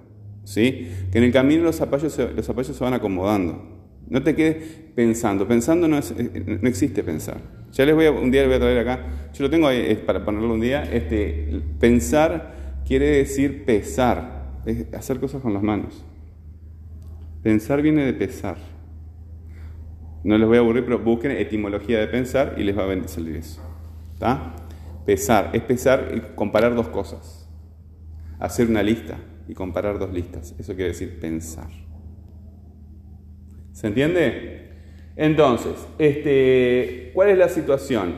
¿sí? 0.45 0.91
Que 1.11 1.17
en 1.17 1.25
el 1.25 1.33
camino 1.33 1.63
los 1.63 1.75
zapallos 1.75 2.13
se, 2.13 2.31
los 2.31 2.45
se 2.45 2.83
van 2.83 2.93
acomodando. 2.93 3.61
No 4.09 4.21
te 4.23 4.35
quedes 4.35 4.57
pensando. 4.95 5.47
Pensando 5.47 5.87
no, 5.87 5.97
eh, 5.97 6.59
no 6.61 6.69
existe 6.69 7.03
pensar. 7.03 7.37
Ya 7.71 7.85
les 7.85 7.93
voy 7.93 8.05
a, 8.05 8.11
un 8.11 8.31
día 8.31 8.41
les 8.41 8.49
voy 8.49 8.55
a 8.57 8.59
traer 8.59 8.79
acá, 8.79 9.05
yo 9.33 9.43
lo 9.43 9.49
tengo 9.49 9.67
ahí 9.67 10.01
para 10.05 10.23
ponerlo 10.23 10.53
un 10.53 10.61
día. 10.61 10.83
Este, 10.83 11.61
pensar 11.79 12.81
quiere 12.87 13.17
decir 13.17 13.65
pesar, 13.65 14.61
es 14.65 14.93
hacer 14.93 15.19
cosas 15.19 15.41
con 15.41 15.53
las 15.53 15.63
manos. 15.63 16.05
Pensar 17.43 17.81
viene 17.81 18.05
de 18.05 18.13
pesar. 18.13 18.57
No 20.23 20.37
les 20.37 20.47
voy 20.47 20.57
a 20.57 20.61
aburrir, 20.61 20.85
pero 20.85 20.99
busquen 20.99 21.31
etimología 21.31 21.99
de 21.99 22.07
pensar 22.07 22.55
y 22.57 22.63
les 22.63 22.75
va 22.75 22.91
a 22.91 23.07
salir 23.07 23.35
eso. 23.35 23.61
¿Está? 24.13 24.55
Pesar, 25.05 25.51
es 25.53 25.61
pesar 25.61 26.11
y 26.15 26.35
comparar 26.35 26.73
dos 26.73 26.87
cosas. 26.87 27.47
Hacer 28.39 28.67
una 28.67 28.81
lista 28.81 29.17
y 29.47 29.53
comparar 29.53 29.99
dos 29.99 30.11
listas. 30.11 30.55
Eso 30.57 30.73
quiere 30.73 30.89
decir 30.89 31.19
pensar. 31.19 31.69
¿Se 33.75 33.87
entiende? 33.87 34.69
Entonces, 35.17 35.73
este, 35.99 37.11
¿cuál 37.13 37.27
es 37.27 37.37
la 37.37 37.49
situación? 37.49 38.15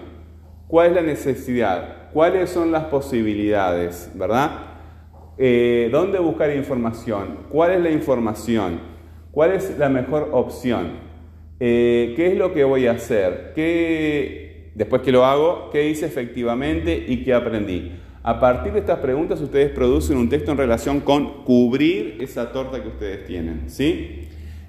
¿Cuál 0.68 0.90
es 0.90 0.94
la 0.94 1.02
necesidad? 1.02 2.12
¿Cuáles 2.14 2.52
son 2.52 2.72
las 2.72 2.84
posibilidades? 2.86 4.12
¿Verdad? 4.14 4.52
Eh, 5.36 5.90
¿Dónde 5.92 6.20
buscar 6.20 6.56
información? 6.56 7.40
¿Cuál 7.50 7.72
es 7.72 7.82
la 7.82 7.90
información? 7.90 8.80
¿Cuál 9.32 9.54
es 9.54 9.76
la 9.80 9.90
mejor 9.90 10.30
opción? 10.32 10.92
Eh, 11.60 12.14
¿Qué 12.16 12.28
es 12.28 12.38
lo 12.38 12.54
que 12.54 12.64
voy 12.64 12.86
a 12.86 12.92
hacer? 12.92 13.54
¿Qué, 13.56 14.72
Después 14.76 15.02
que 15.02 15.12
lo 15.12 15.26
hago, 15.26 15.72
¿qué 15.72 15.90
hice 15.90 16.06
efectivamente 16.06 17.04
y 17.08 17.24
qué 17.24 17.34
aprendí? 17.34 17.94
A 18.22 18.40
partir 18.40 18.74
de 18.74 18.80
estas 18.80 19.00
preguntas 19.00 19.42
ustedes 19.42 19.72
producen 19.72 20.18
un 20.18 20.30
texto 20.30 20.52
en 20.52 20.58
relación 20.60 21.00
con 21.00 21.44
cubrir 21.46 22.18
esa 22.20 22.52
torta 22.52 22.84
que 22.84 22.90
ustedes 22.90 23.26
tienen, 23.26 23.72
¿sí? 23.72 24.27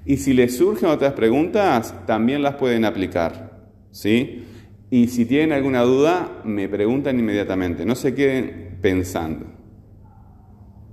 Y 0.09 0.17
si 0.17 0.33
les 0.33 0.57
surgen 0.57 0.89
otras 0.89 1.13
preguntas, 1.13 1.93
también 2.07 2.41
las 2.41 2.55
pueden 2.55 2.83
aplicar, 2.83 3.69
¿sí? 3.91 4.43
Y 4.89 5.05
si 5.09 5.27
tienen 5.27 5.51
alguna 5.51 5.83
duda, 5.83 6.41
me 6.43 6.67
preguntan 6.67 7.19
inmediatamente, 7.19 7.85
no 7.85 7.93
se 7.93 8.15
queden 8.15 8.79
pensando, 8.81 9.45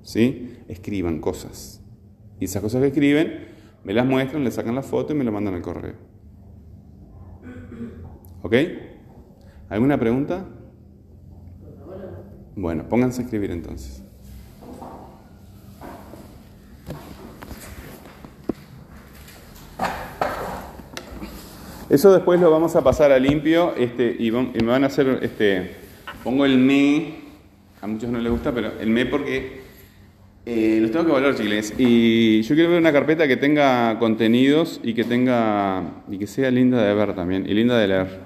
¿sí? 0.03 0.59
Escriban 0.69 1.19
cosas. 1.19 1.83
Y 2.39 2.45
esas 2.45 2.61
cosas 2.61 2.83
que 2.83 2.89
escriben, 2.89 3.47
me 3.85 3.95
las 3.95 4.05
muestran, 4.05 4.45
le 4.45 4.51
sacan 4.51 4.75
la 4.75 4.83
foto 4.83 5.15
y 5.15 5.17
me 5.17 5.25
lo 5.25 5.33
mandan 5.33 5.55
al 5.55 5.63
correo. 5.63 5.95
¿Ok? 8.43 8.55
¿Alguna 9.71 9.99
pregunta? 9.99 10.47
Bueno, 12.55 12.87
pónganse 12.87 13.23
a 13.23 13.25
escribir 13.25 13.51
entonces. 13.51 14.06
Eso 21.89 22.13
después 22.13 22.41
lo 22.41 22.51
vamos 22.51 22.75
a 22.75 22.83
pasar 22.83 23.13
a 23.13 23.19
limpio 23.19 23.75
este, 23.77 24.17
y, 24.19 24.31
me 24.33 24.63
van 24.65 24.83
a 24.83 24.89
hacer, 24.89 25.21
este, 25.23 25.71
pongo 26.25 26.45
el 26.45 26.59
me, 26.59 27.15
a 27.81 27.87
muchos 27.87 28.11
no 28.11 28.19
les 28.19 28.33
gusta, 28.33 28.53
pero 28.53 28.73
el 28.81 28.91
me 28.91 29.07
porque 29.07 29.61
eh, 30.45 30.79
los 30.81 30.91
tengo 30.91 31.05
que 31.05 31.11
evaluar, 31.13 31.37
chiles. 31.37 31.75
Y 31.79 32.43
yo 32.43 32.55
quiero 32.57 32.71
ver 32.71 32.81
una 32.81 32.93
carpeta 32.93 33.29
que 33.29 33.37
tenga 33.37 33.99
contenidos 34.01 34.81
y 34.83 34.95
que 34.95 35.05
tenga 35.05 35.83
y 36.11 36.19
que 36.19 36.27
sea 36.27 36.51
linda 36.51 36.83
de 36.83 36.93
ver 36.93 37.15
también 37.15 37.49
y 37.49 37.55
linda 37.55 37.79
de 37.79 37.87
leer. 37.87 38.26